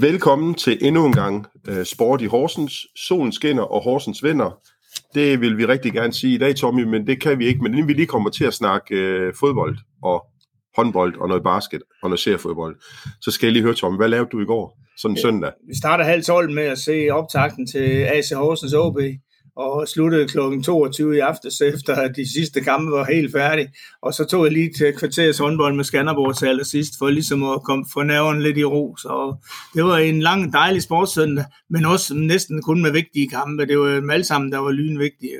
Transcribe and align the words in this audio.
Velkommen 0.00 0.54
til 0.54 0.78
endnu 0.82 1.06
en 1.06 1.12
gang 1.12 1.46
uh, 1.68 1.84
Sport 1.84 2.20
i 2.20 2.26
Horsens. 2.26 2.86
Solen 2.96 3.32
skinner, 3.32 3.62
og 3.62 3.82
Horsens 3.82 4.22
vinder. 4.22 4.60
Det 5.14 5.40
vil 5.40 5.58
vi 5.58 5.66
rigtig 5.66 5.92
gerne 5.92 6.12
sige 6.12 6.34
i 6.34 6.38
dag, 6.38 6.56
Tommy, 6.56 6.82
men 6.82 7.06
det 7.06 7.20
kan 7.20 7.38
vi 7.38 7.46
ikke. 7.46 7.62
Men 7.62 7.72
inden 7.72 7.88
vi 7.88 7.92
lige 7.92 8.06
kommer 8.06 8.30
til 8.30 8.44
at 8.44 8.54
snakke 8.54 8.94
uh, 8.94 9.34
fodbold 9.40 9.78
og 10.02 10.24
håndbold 10.76 11.16
og 11.20 11.28
noget 11.28 11.42
basket 11.42 11.82
og 12.02 12.08
noget 12.08 12.20
seriefodbold, 12.20 12.76
så 13.20 13.30
skal 13.30 13.46
jeg 13.46 13.52
lige 13.52 13.62
høre, 13.62 13.74
Tommy, 13.74 13.96
hvad 13.96 14.08
lavede 14.08 14.28
du 14.32 14.40
i 14.40 14.44
går, 14.44 14.78
sådan 14.98 15.16
ja, 15.16 15.22
søndag? 15.22 15.52
Vi 15.68 15.74
starter 15.76 16.04
halv 16.04 16.24
12 16.24 16.52
med 16.52 16.64
at 16.64 16.78
se 16.78 17.08
optakten 17.10 17.66
til 17.66 18.04
AC 18.04 18.30
Horsens 18.34 18.74
OB 18.74 18.98
og 19.56 19.88
sluttede 19.88 20.28
kl. 20.28 20.38
22 20.64 21.16
i 21.16 21.18
aftes, 21.18 21.60
efter 21.60 21.94
at 21.94 22.16
de 22.16 22.32
sidste 22.32 22.60
kampe 22.60 22.90
var 22.90 23.04
helt 23.04 23.32
færdige. 23.32 23.72
Og 24.02 24.14
så 24.14 24.24
tog 24.24 24.44
jeg 24.44 24.52
lige 24.52 24.72
til 24.72 24.94
kvarters 24.98 25.38
håndbold 25.38 25.74
med 25.74 25.84
Skanderborg 25.84 26.36
til 26.36 26.46
allersidst, 26.46 26.98
for 26.98 27.10
ligesom 27.10 27.44
at 27.44 27.62
komme 27.62 27.84
for 27.92 28.02
nerven 28.02 28.42
lidt 28.42 28.58
i 28.58 28.64
ro. 28.64 28.96
Så 28.96 29.36
det 29.74 29.84
var 29.84 29.96
en 29.96 30.20
lang, 30.20 30.52
dejlig 30.52 30.82
sportssøndag, 30.82 31.44
men 31.70 31.84
også 31.84 32.14
næsten 32.14 32.62
kun 32.62 32.82
med 32.82 32.92
vigtige 32.92 33.28
kampe. 33.28 33.66
Det 33.66 33.78
var 33.78 33.94
dem 33.94 34.10
alle 34.10 34.24
sammen, 34.24 34.52
der 34.52 34.58
var 34.58 34.70
lynvigtige. 34.70 35.38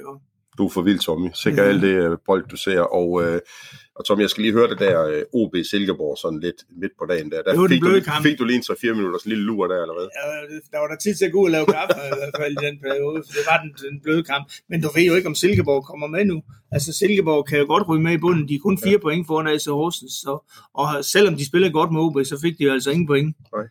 Du 0.59 0.66
er 0.66 0.71
for 0.71 0.83
vild, 0.83 0.99
Tommy. 0.99 1.29
Sikkert 1.35 1.65
ja. 1.65 1.71
alt 1.71 1.83
det 1.83 1.88
øh, 1.88 2.19
bold, 2.27 2.49
du 2.49 2.57
ser. 2.57 2.80
Og 2.80 3.23
øh, 3.24 3.41
og 3.96 4.05
Tom, 4.05 4.20
jeg 4.20 4.30
skal 4.30 4.42
lige 4.42 4.52
høre 4.59 4.70
det 4.73 4.78
der 4.78 4.96
øh, 5.12 5.23
OB 5.41 5.55
Silkeborg 5.70 6.19
sådan 6.19 6.41
lidt 6.41 6.60
midt 6.82 6.92
på 6.98 7.05
dagen 7.12 7.30
der. 7.32 7.42
Der 7.42 7.69
fik, 7.69 7.80
du, 7.80 7.91
fik 8.23 8.38
du 8.38 8.45
lige 8.45 8.56
en 8.56 8.62
3-4 8.62 8.92
minutter, 8.98 9.18
sådan 9.18 9.32
en 9.32 9.34
lille 9.34 9.45
lur 9.45 9.66
der, 9.66 9.95
hvad? 9.96 10.09
Ja, 10.18 10.27
der 10.73 10.78
var 10.82 10.88
der 10.92 10.98
tid 11.05 11.15
til 11.15 11.24
at 11.24 11.32
gå 11.32 11.42
og 11.48 11.52
lave 11.56 11.66
kaffe 11.66 11.95
i 12.10 12.15
hvert 12.20 12.34
fald 12.41 12.52
i 12.59 12.65
den 12.66 12.77
periode, 12.84 13.18
for 13.27 13.32
det 13.37 13.45
var 13.51 13.59
den, 13.62 13.70
den 13.87 14.01
bløde 14.05 14.23
kamp. 14.32 14.45
Men 14.70 14.82
du 14.82 14.88
ved 14.95 15.05
jo 15.10 15.15
ikke, 15.15 15.28
om 15.32 15.34
Silkeborg 15.34 15.82
kommer 15.91 16.06
med 16.06 16.24
nu. 16.24 16.42
Altså 16.74 16.91
Silkeborg 16.92 17.46
kan 17.48 17.59
jo 17.59 17.66
godt 17.73 17.88
ryge 17.88 18.02
med 18.06 18.12
i 18.12 18.23
bunden. 18.24 18.48
De 18.48 18.55
er 18.55 18.62
kun 18.68 18.78
fire 18.87 18.98
ja. 19.01 19.05
point 19.06 19.27
foran 19.27 19.46
AC 19.55 19.66
Horsens, 19.66 20.12
så, 20.24 20.32
og 20.80 21.04
selvom 21.04 21.34
de 21.38 21.46
spiller 21.46 21.70
godt 21.79 21.90
med 21.93 22.01
OB, 22.01 22.16
så 22.24 22.37
fik 22.45 22.54
de 22.59 22.65
jo 22.65 22.73
altså 22.73 22.90
ingen 22.90 23.06
point. 23.06 23.37
Nej. 23.56 23.66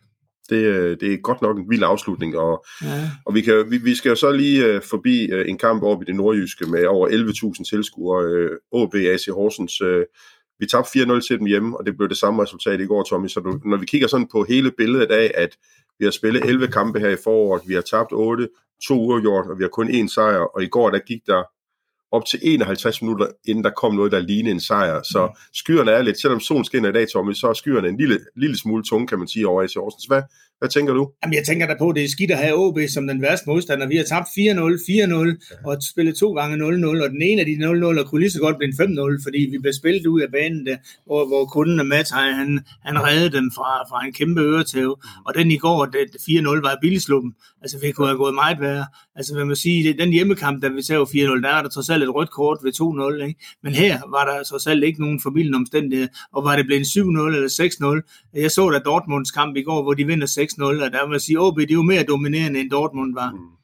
Det, 0.52 0.64
øh, 0.64 0.96
det 1.00 1.12
er 1.12 1.16
godt 1.16 1.42
nok 1.42 1.58
en 1.58 1.70
vild 1.70 1.82
afslutning, 1.84 2.38
og, 2.38 2.64
ja. 2.82 3.10
og 3.26 3.34
vi, 3.34 3.40
kan, 3.40 3.70
vi, 3.70 3.76
vi 3.78 3.94
skal 3.94 4.08
jo 4.08 4.14
så 4.14 4.32
lige 4.32 4.76
uh, 4.76 4.82
forbi 4.90 5.32
uh, 5.32 5.48
en 5.48 5.58
kamp 5.58 5.82
op 5.82 6.02
i 6.02 6.04
det 6.04 6.14
nordjyske 6.14 6.66
med 6.66 6.86
over 6.86 7.08
11.000 7.08 7.70
tilskuere. 7.70 8.48
Uh, 8.72 8.82
AB 8.82 8.94
AC 8.94 9.26
Horsens 9.26 9.80
uh, 9.80 10.02
vi 10.62 10.66
tabte 10.66 10.98
4-0 10.98 11.26
til 11.26 11.38
dem 11.38 11.46
hjemme, 11.46 11.78
og 11.78 11.86
det 11.86 11.96
blev 11.96 12.08
det 12.08 12.16
samme 12.16 12.42
resultat 12.42 12.80
i 12.80 12.86
går, 12.86 13.02
Tommy. 13.02 13.28
Så 13.28 13.40
du, 13.40 13.60
når 13.64 13.76
vi 13.76 13.86
kigger 13.86 14.08
sådan 14.08 14.28
på 14.32 14.44
hele 14.48 14.70
billedet 14.70 15.10
af, 15.10 15.30
at 15.34 15.56
vi 15.98 16.04
har 16.04 16.10
spillet 16.10 16.44
11 16.44 16.68
kampe 16.68 17.00
her 17.00 17.08
i 17.08 17.16
foråret, 17.24 17.62
vi 17.66 17.74
har 17.74 17.80
tabt 17.80 18.12
8, 18.12 18.48
to 18.88 18.94
uafgjort, 19.00 19.46
og 19.50 19.58
vi 19.58 19.64
har 19.64 19.68
kun 19.68 19.88
én 19.90 20.14
sejr, 20.14 20.38
og 20.38 20.62
i 20.62 20.66
går 20.66 20.90
der 20.90 20.98
gik 20.98 21.26
der 21.26 21.42
op 22.12 22.26
til 22.26 22.40
51 22.42 23.02
minutter, 23.02 23.26
inden 23.44 23.64
der 23.64 23.70
kom 23.70 23.94
noget, 23.94 24.12
der 24.12 24.20
lignede 24.20 24.52
en 24.52 24.60
sejr. 24.60 25.02
Så 25.02 25.26
mm. 25.26 25.32
skyerne 25.54 25.90
er 25.90 26.02
lidt, 26.02 26.20
selvom 26.20 26.40
solen 26.40 26.64
skinner 26.64 26.88
i 26.88 26.92
dag, 26.92 27.08
Tommy, 27.08 27.32
så 27.32 27.48
er 27.48 27.52
skyerne 27.52 27.88
en 27.88 27.96
lille, 27.96 28.18
lille 28.36 28.58
smule 28.58 28.84
tunge, 28.84 29.06
kan 29.06 29.18
man 29.18 29.28
sige, 29.28 29.48
over 29.48 29.62
AC 29.62 29.74
Horsens. 29.74 30.04
Hvad, 30.04 30.22
hvad 30.62 30.70
tænker 30.70 30.94
du? 30.94 31.10
Jamen, 31.22 31.34
jeg 31.34 31.44
tænker 31.44 31.66
da 31.66 31.74
på, 31.78 31.88
at 31.88 31.96
det 31.96 32.04
er 32.04 32.08
skidt 32.08 32.30
at 32.30 32.38
have 32.38 32.54
OB 32.54 32.78
som 32.88 33.06
den 33.06 33.22
værste 33.22 33.44
modstander. 33.46 33.86
Vi 33.86 33.96
har 33.96 34.04
tabt 34.04 34.28
4-0, 34.28 34.30
4-0 34.30 34.38
ja. 34.40 35.68
og 35.68 35.76
spillet 35.82 36.14
to 36.16 36.32
gange 36.32 36.56
0-0, 36.56 37.04
og 37.04 37.10
den 37.10 37.22
ene 37.22 37.40
af 37.40 37.46
de 37.46 37.54
0-0 38.00 38.04
kunne 38.04 38.20
lige 38.20 38.30
så 38.30 38.40
godt 38.40 38.58
blive 38.58 38.72
5-0, 38.72 39.22
fordi 39.22 39.48
vi 39.50 39.58
blev 39.58 39.72
spillet 39.72 40.06
ud 40.06 40.20
af 40.20 40.30
banen, 40.32 40.66
der, 40.66 40.76
hvor, 41.06 41.26
hvor 41.26 41.44
kunden 41.44 41.80
af 41.80 41.86
Matt, 41.86 42.10
han, 42.10 42.60
han 42.84 43.04
reddede 43.04 43.36
dem 43.36 43.50
fra, 43.56 43.70
fra 43.90 44.06
en 44.06 44.12
kæmpe 44.12 44.40
øretæve. 44.40 44.96
Mm. 44.98 45.26
Og 45.26 45.34
den 45.34 45.50
i 45.50 45.56
går, 45.56 45.84
det, 45.84 46.06
4-0 46.20 46.60
var 46.60 46.78
billigslummen. 46.80 47.32
Altså, 47.62 47.78
vi 47.80 47.90
kunne 47.92 48.06
have 48.06 48.18
gået 48.18 48.34
meget 48.34 48.60
værre. 48.60 48.86
Altså, 49.16 49.34
hvad 49.34 49.44
man 49.44 49.56
sige, 49.56 49.92
den 49.92 50.10
hjemmekamp, 50.10 50.62
der 50.62 50.68
vi 50.68 50.82
tager 50.82 51.04
4-0, 51.04 51.42
der 51.42 51.48
er 51.48 51.62
der 51.62 51.68
trods 51.68 51.90
alt 51.90 52.02
et 52.02 52.14
rødt 52.14 52.30
kort 52.30 52.58
ved 52.62 52.72
2-0, 53.20 53.26
ikke? 53.26 53.40
Men 53.62 53.72
her 53.72 54.00
var 54.08 54.24
der 54.24 54.42
trods 54.42 54.66
alt 54.66 54.84
ikke 54.84 55.00
nogen 55.00 55.20
forbindende 55.20 55.56
omstændighed, 55.56 56.08
og 56.32 56.44
var 56.44 56.56
det 56.56 56.66
blevet 56.66 56.86
7-0 56.86 56.98
eller 57.00 58.02
6-0. 58.34 58.40
Jeg 58.40 58.50
så 58.50 58.70
da 58.70 58.78
Dortmunds 58.78 59.30
kamp 59.30 59.56
i 59.56 59.62
går, 59.62 59.82
hvor 59.82 59.94
de 59.94 60.06
vinder 60.06 60.26
6-0, 60.26 60.51
og 60.60 60.92
der 60.92 61.10
jeg 61.12 61.20
sige, 61.20 61.40
OB, 61.40 61.58
det 61.60 61.70
er 61.70 61.74
jo 61.74 61.82
mere 61.82 62.02
dominerende, 62.02 62.60
end 62.60 62.70
Dortmund 62.70 63.14
var. 63.14 63.30
Mm. 63.30 63.62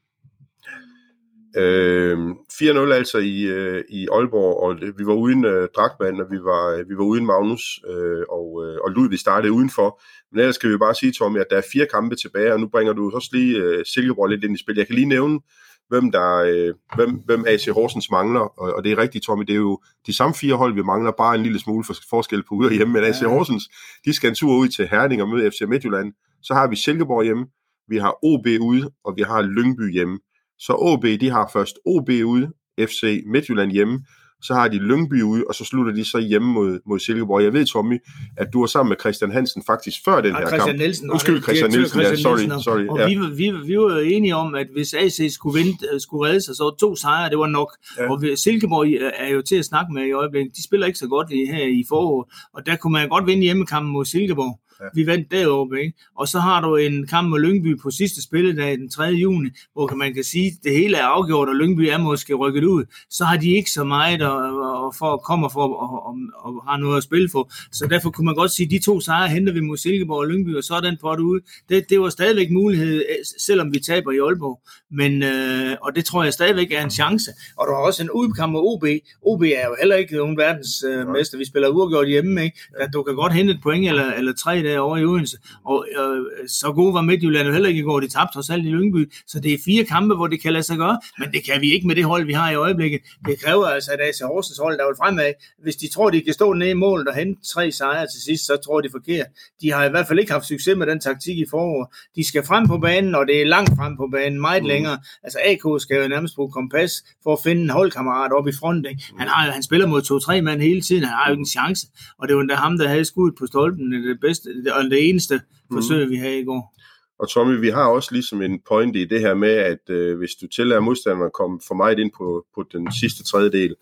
Øh, 1.57 2.19
4-0 2.53 2.93
altså 2.93 3.19
i, 3.19 3.43
øh, 3.43 3.85
i 3.89 4.09
Aalborg, 4.13 4.63
og 4.63 4.81
det, 4.81 4.95
vi 4.99 5.07
var 5.07 5.15
uden 5.15 5.45
øh, 5.45 5.69
Dragman, 5.77 6.21
og 6.21 6.27
vi 6.31 6.37
var, 6.37 6.85
vi 6.89 6.97
var 6.97 7.05
uden 7.05 7.27
Magnus, 7.27 7.81
øh, 7.89 8.23
og, 8.31 8.65
øh, 8.65 8.79
og 8.85 8.91
Ludvig 8.91 9.19
startede 9.19 9.53
udenfor. 9.53 10.01
Men 10.33 10.41
ellers 10.41 10.55
skal 10.55 10.71
vi 10.71 10.77
bare 10.77 10.95
sige, 10.95 11.13
Tommy, 11.13 11.39
at 11.39 11.47
der 11.51 11.57
er 11.57 11.71
fire 11.73 11.87
kampe 11.87 12.17
tilbage, 12.17 12.53
og 12.53 12.61
nu 12.61 12.69
bringer 12.69 12.93
du 12.93 13.11
også 13.15 13.29
lige 13.33 13.57
øh, 13.57 13.85
Silkeborg 13.85 14.29
lidt 14.29 14.45
ind 14.45 14.55
i 14.55 14.59
spil. 14.59 14.77
Jeg 14.77 14.87
kan 14.87 14.95
lige 14.95 15.09
nævne, 15.09 15.41
hvem, 15.89 16.13
der, 16.13 16.35
øh, 16.35 16.75
hvem, 16.95 17.11
hvem 17.27 17.45
AC 17.47 17.67
Horsens 17.67 18.11
mangler, 18.11 18.41
og, 18.41 18.75
og 18.77 18.85
det 18.85 18.93
er 18.93 18.99
rigtigt, 18.99 19.25
Tommy, 19.25 19.45
det 19.45 19.53
er 19.53 19.57
jo 19.57 19.81
de 20.07 20.17
samme 20.17 20.35
fire 20.35 20.55
hold, 20.55 20.75
vi 20.75 20.83
mangler, 20.83 21.11
bare 21.11 21.35
en 21.35 21.43
lille 21.43 21.59
smule 21.59 21.85
for, 21.85 21.95
forskel 22.11 22.43
på 22.43 22.55
ude 22.55 22.69
og 22.69 22.73
hjemme, 22.73 22.93
men 22.93 23.05
AC 23.05 23.21
Horsens, 23.21 23.69
de 24.05 24.13
skal 24.13 24.29
en 24.29 24.35
tur 24.35 24.57
ud 24.57 24.69
til 24.69 24.89
Herning 24.89 25.23
og 25.23 25.29
møde 25.29 25.51
FC 25.51 25.61
Midtjylland. 25.69 26.13
Så 26.43 26.55
har 26.55 26.69
vi 26.69 26.77
Silkeborg 26.77 27.25
hjemme, 27.25 27.47
vi 27.89 27.97
har 27.97 28.19
OB 28.23 28.47
ude, 28.61 28.91
og 29.05 29.17
vi 29.17 29.23
har 29.23 29.43
Lyngby 29.43 29.93
hjemme. 29.93 30.19
Så 30.59 30.73
OB, 30.79 31.05
de 31.05 31.31
har 31.31 31.51
først 31.53 31.77
OB 31.85 32.09
ude, 32.25 32.53
FC 32.81 33.23
Midtjylland 33.27 33.73
hjemme, 33.73 34.05
så 34.43 34.55
har 34.55 34.69
de 34.69 34.79
Lyngby 34.79 35.23
ude, 35.23 35.45
og 35.49 35.55
så 35.55 35.65
slutter 35.65 35.93
de 35.93 36.05
så 36.05 36.19
hjemme 36.19 36.53
mod, 36.53 36.79
mod 36.87 36.99
Silkeborg. 36.99 37.43
Jeg 37.43 37.53
ved, 37.53 37.67
Tommy, 37.67 37.99
at 38.37 38.49
du 38.53 38.61
var 38.61 38.67
sammen 38.67 38.89
med 38.89 38.97
Christian 39.01 39.31
Hansen 39.33 39.63
faktisk 39.67 39.99
før 40.05 40.21
den 40.21 40.33
ja, 40.33 40.39
her 40.39 40.47
Christian 40.47 40.69
kamp. 40.69 40.79
Nielsen, 40.79 41.11
Undskyld, 41.11 41.43
Christian 41.43 41.71
Nielsen, 41.71 42.01
ja, 42.01 42.17
sorry. 42.17 42.39
Nielsen, 42.39 42.63
sorry 42.63 42.87
og 42.87 42.99
ja. 42.99 43.07
vi, 43.09 43.15
vi, 43.15 43.51
vi 43.67 43.79
var 43.79 43.99
enige 43.99 44.37
om, 44.37 44.55
at 44.55 44.67
hvis 44.73 44.95
AC 44.95 45.33
skulle, 45.33 45.59
vinde, 45.59 45.79
øh, 45.93 46.01
skulle 46.01 46.29
redde 46.29 46.41
sig, 46.41 46.55
så 46.55 46.77
to 46.81 46.97
sejre, 46.97 47.31
det 47.31 47.39
var 47.39 47.47
nok. 47.47 47.77
Ja. 47.99 48.11
Og 48.11 48.39
Silkeborg 48.39 48.87
øh, 48.87 49.13
er 49.17 49.29
jo 49.35 49.43
til 49.43 49.57
at 49.57 49.65
snakke 49.65 49.93
med 49.93 50.07
i 50.07 50.13
øjeblikket. 50.13 50.57
De 50.57 50.65
spiller 50.65 50.87
ikke 50.87 50.99
så 50.99 51.09
godt 51.09 51.29
her 51.31 51.67
i 51.67 51.85
foråret, 51.89 52.27
og 52.55 52.67
der 52.67 52.77
kunne 52.77 52.93
man 52.93 53.09
godt 53.09 53.27
vinde 53.27 53.43
hjemmekampen 53.43 53.93
mod 53.93 54.05
Silkeborg. 54.05 54.59
Ja. 54.81 54.87
Vi 54.95 55.07
vandt 55.07 55.31
deroppe, 55.31 55.81
ikke? 55.81 55.99
Og 56.17 56.29
så 56.29 56.39
har 56.39 56.61
du 56.61 56.77
en 56.77 57.07
kamp 57.07 57.31
med 57.31 57.39
Lyngby 57.39 57.81
på 57.81 57.91
sidste 57.91 58.23
spilledag 58.23 58.79
den 58.79 58.91
3. 58.91 59.05
juni, 59.05 59.49
hvor 59.73 59.95
man 59.95 60.15
kan 60.15 60.25
sige, 60.25 60.47
at 60.47 60.65
det 60.65 60.73
hele 60.73 60.97
er 60.97 61.05
afgjort, 61.05 61.49
og 61.49 61.55
Lyngby 61.55 61.81
er 61.81 61.99
måske 61.99 62.35
rykket 62.35 62.65
ud. 62.65 62.85
Så 63.11 63.25
har 63.25 63.37
de 63.37 63.51
ikke 63.51 63.71
så 63.71 63.85
meget 63.85 64.23
at, 64.23 64.29
at 64.29 64.95
for 64.99 65.13
at 65.15 65.23
komme 65.23 65.51
for 65.51 65.63
og, 65.63 66.07
og, 66.07 66.17
og 66.35 66.63
har 66.71 66.77
noget 66.77 66.97
at 66.97 67.03
spille 67.03 67.29
for. 67.33 67.53
Så 67.73 67.87
derfor 67.87 68.11
kunne 68.11 68.25
man 68.25 68.35
godt 68.35 68.51
sige, 68.51 68.65
at 68.65 68.71
de 68.71 68.79
to 68.79 69.01
sejre 69.01 69.29
henter 69.29 69.53
vi 69.53 69.61
mod 69.61 69.77
Silkeborg 69.77 70.19
og 70.19 70.27
Lyngby, 70.27 70.57
og 70.57 70.65
så 70.65 70.75
er 70.75 70.81
den 70.81 70.97
pot 71.01 71.21
ude. 71.21 71.41
Det, 71.69 71.91
det 71.91 72.01
var 72.01 72.09
stadigvæk 72.09 72.51
mulighed, 72.51 73.05
selvom 73.39 73.73
vi 73.73 73.79
taber 73.79 74.13
i 74.13 74.19
Aalborg. 74.19 74.61
Men, 74.91 75.23
øh, 75.23 75.77
og 75.83 75.95
det 75.97 76.05
tror 76.05 76.25
jeg 76.25 76.33
stadigvæk 76.33 76.73
er 76.73 76.85
en 76.85 76.91
chance. 76.91 77.31
Og 77.57 77.67
der 77.67 77.75
har 77.75 77.83
også 77.83 78.03
en 78.03 78.11
udkamp 78.11 78.53
med 78.53 78.61
OB. 78.61 78.85
OB 79.23 79.43
er 79.43 79.67
jo 79.67 79.77
heller 79.81 79.97
ikke 79.97 80.17
nogen 80.17 80.37
verdensmester. 80.37 81.37
Øh, 81.37 81.41
vi 81.41 81.45
spiller 81.45 81.69
uafgjort 81.69 82.09
hjemme, 82.09 82.45
ikke? 82.45 82.59
Du 82.93 83.03
kan 83.03 83.15
godt 83.15 83.33
hente 83.33 83.53
et 83.53 83.61
point 83.63 83.89
eller, 83.89 84.13
eller 84.13 84.33
tre 84.33 84.63
derovre 84.69 85.01
i 85.01 85.05
Odense. 85.05 85.37
Og 85.65 85.87
øh, 85.99 86.49
så 86.49 86.73
gode 86.73 86.95
var 86.95 87.03
Midtjylland 87.03 87.47
jo 87.47 87.53
heller 87.53 87.69
ikke 87.69 87.81
i 87.81 87.83
går. 87.83 88.01
De 88.01 88.09
tabte 88.09 88.37
os 88.37 88.51
alt 88.51 88.67
i 88.67 88.69
Lyngby. 88.69 89.13
Så 89.27 89.41
det 89.41 89.53
er 89.55 89.59
fire 89.65 89.85
kampe, 89.85 90.15
hvor 90.15 90.27
det 90.27 90.43
kan 90.43 90.53
lade 90.53 90.63
sig 90.63 90.77
gøre. 90.77 91.01
Men 91.19 91.33
det 91.33 91.45
kan 91.45 91.61
vi 91.61 91.75
ikke 91.75 91.87
med 91.87 91.97
det 91.97 92.05
hold, 92.05 92.25
vi 92.25 92.33
har 92.33 92.51
i 92.51 92.55
øjeblikket. 92.55 93.01
Det 93.27 93.41
kræver 93.41 93.67
altså, 93.67 93.91
at 93.93 94.01
AC 94.01 94.21
Horsens 94.25 94.59
hold, 94.59 94.79
der 94.79 94.87
vil 94.87 94.97
fremad, 94.99 95.33
hvis 95.63 95.77
de 95.77 95.89
tror, 95.89 96.11
de 96.11 96.21
kan 96.21 96.35
stå 96.35 96.53
nede 96.53 96.71
i 96.71 96.75
målet 96.75 97.09
og 97.09 97.15
hente 97.15 97.43
tre 97.55 97.73
sejre 97.73 98.07
til 98.07 98.23
sidst, 98.27 98.47
så 98.47 98.57
tror 98.57 98.81
de 98.81 98.89
forkert. 98.91 99.27
De 99.61 99.73
har 99.73 99.85
i 99.85 99.91
hvert 99.91 100.07
fald 100.09 100.19
ikke 100.19 100.33
haft 100.33 100.47
succes 100.47 100.77
med 100.77 100.87
den 100.87 101.01
taktik 101.01 101.39
i 101.39 101.45
foråret. 101.51 101.89
De 102.17 102.29
skal 102.29 102.47
frem 102.47 102.67
på 102.67 102.79
banen, 102.79 103.15
og 103.15 103.27
det 103.27 103.43
er 103.43 103.47
langt 103.47 103.71
frem 103.77 103.97
på 103.97 104.09
banen, 104.13 104.41
meget 104.41 104.63
mm. 104.63 104.69
længere. 104.69 104.99
Altså 105.23 105.39
AK 105.45 105.81
skal 105.81 106.03
jo 106.03 106.09
nærmest 106.09 106.35
bruge 106.35 106.53
kompas 106.53 106.93
for 107.23 107.33
at 107.33 107.39
finde 107.45 107.63
en 107.63 107.71
holdkammerat 107.71 108.33
op 108.33 108.49
i 108.49 108.53
front. 108.61 108.87
Ikke? 108.87 109.03
Han, 109.19 109.29
har, 109.29 109.51
han 109.51 109.63
spiller 109.63 109.87
mod 109.87 110.03
to-tre 110.03 110.43
mand 110.43 110.61
hele 110.61 110.81
tiden, 110.81 111.05
han 111.05 111.13
har 111.13 111.27
jo 111.27 111.33
ikke 111.33 111.41
en 111.41 111.47
chance. 111.47 111.87
Og 112.19 112.29
det 112.29 112.37
var 112.37 112.41
endda 112.41 112.55
ham, 112.55 112.79
der 112.79 112.89
havde 112.89 113.05
skudt 113.05 113.39
på 113.39 113.47
stolpen, 113.47 113.93
det 113.93 114.21
bedste, 114.21 114.49
og 114.73 114.85
det 114.85 115.09
eneste 115.09 115.35
mm. 115.71 115.77
forsøg, 115.77 116.11
vi 116.11 116.17
havde 116.17 116.41
i 116.41 116.45
går. 116.45 116.75
Og 117.19 117.29
Tommy, 117.29 117.61
vi 117.61 117.69
har 117.69 117.87
også 117.87 118.09
ligesom 118.13 118.43
en 118.43 118.61
point 118.69 118.97
i 118.97 119.05
det 119.05 119.21
her 119.21 119.35
med, 119.35 119.51
at 119.51 119.91
øh, 119.91 120.19
hvis 120.19 120.35
du 120.41 120.47
tillader 120.47 120.81
modstanderen 120.81 121.27
at 121.27 121.33
komme 121.33 121.61
for 121.69 121.75
meget 121.75 121.99
ind 121.99 122.11
på, 122.19 122.47
på 122.55 122.65
den 122.73 122.93
sidste 123.01 123.25
tredjedel, 123.25 123.75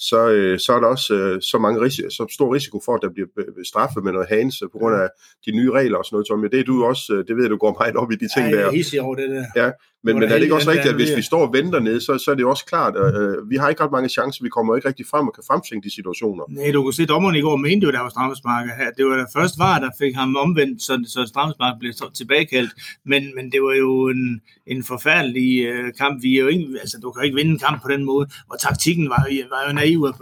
så, 0.00 0.28
øh, 0.28 0.58
så 0.58 0.72
er 0.72 0.80
der 0.80 0.86
også 0.86 1.14
øh, 1.14 1.42
så, 1.42 1.58
mange 1.58 1.80
risiko, 1.80 2.10
så 2.10 2.26
stor 2.30 2.54
risiko 2.54 2.80
for, 2.84 2.94
at 2.94 3.02
der 3.02 3.10
bliver 3.14 3.28
straffet 3.64 4.04
med 4.04 4.12
noget 4.12 4.28
hans 4.28 4.62
på 4.72 4.78
grund 4.78 4.94
af 4.94 5.08
de 5.46 5.50
nye 5.50 5.70
regler 5.70 5.98
og 5.98 6.04
sådan 6.04 6.14
noget, 6.14 6.26
Tommy. 6.26 6.46
Det 6.52 6.60
er 6.60 6.64
du 6.64 6.84
også, 6.84 7.14
øh, 7.14 7.24
det 7.28 7.36
ved 7.36 7.48
du 7.48 7.56
går 7.56 7.76
meget 7.80 7.96
op 7.96 8.10
i 8.12 8.14
de 8.14 8.28
ting 8.34 8.44
ja, 8.46 8.56
der. 8.56 8.70
Jeg 8.72 8.98
er 8.98 9.02
over 9.02 9.14
det 9.14 9.28
der. 9.30 9.44
Ja, 9.56 9.70
men, 10.04 10.14
men 10.14 10.22
er 10.22 10.34
det 10.34 10.42
ikke 10.42 10.54
også 10.54 10.70
rigtigt, 10.70 10.88
at 10.88 10.94
hvis 10.94 11.16
vi 11.16 11.22
står 11.22 11.46
og 11.46 11.52
venter 11.52 11.80
ned, 11.80 12.00
så, 12.00 12.18
så 12.18 12.30
er 12.30 12.34
det 12.34 12.44
også 12.44 12.64
klart, 12.64 12.96
at 12.96 13.14
øh, 13.20 13.50
vi 13.50 13.56
har 13.56 13.68
ikke 13.68 13.82
ret 13.82 13.92
mange 13.92 14.08
chancer, 14.08 14.42
vi 14.42 14.48
kommer 14.48 14.76
ikke 14.76 14.88
rigtig 14.88 15.06
frem 15.06 15.28
og 15.28 15.34
kan 15.34 15.44
fremtvinge 15.46 15.82
de 15.82 15.94
situationer. 15.94 16.44
Nej, 16.48 16.70
du 16.72 16.82
kunne 16.82 16.94
se, 16.94 17.06
dommeren 17.06 17.36
i 17.36 17.40
går 17.40 17.56
mente 17.56 17.84
jo, 17.86 17.92
der 17.92 18.00
var 18.00 18.08
straffespark 18.08 18.66
her. 18.78 18.90
Det 18.90 19.06
var 19.06 19.16
da 19.16 19.24
først 19.40 19.58
var, 19.58 19.78
der 19.78 19.90
fik 19.98 20.14
ham 20.14 20.36
omvendt, 20.36 20.82
så, 20.82 21.04
så 21.06 21.26
straffespark 21.26 21.74
blev 21.80 21.92
tilbagekaldt. 22.14 22.72
Men, 23.04 23.22
men 23.36 23.52
det 23.52 23.62
var 23.62 23.74
jo 23.74 24.08
en, 24.08 24.40
en 24.66 24.84
forfærdelig 24.84 25.66
øh, 25.66 25.92
kamp. 25.98 26.22
Vi 26.22 26.34
er 26.36 26.40
jo 26.40 26.48
ikke, 26.48 26.66
altså, 26.80 26.98
du 27.02 27.10
kan 27.10 27.24
ikke 27.24 27.36
vinde 27.36 27.50
en 27.50 27.58
kamp 27.58 27.82
på 27.82 27.88
den 27.88 28.04
måde, 28.04 28.28
og 28.50 28.60
taktikken 28.60 29.08
var, 29.08 29.22
var 29.50 29.62
jo 29.68 29.72
naive. 29.74 30.12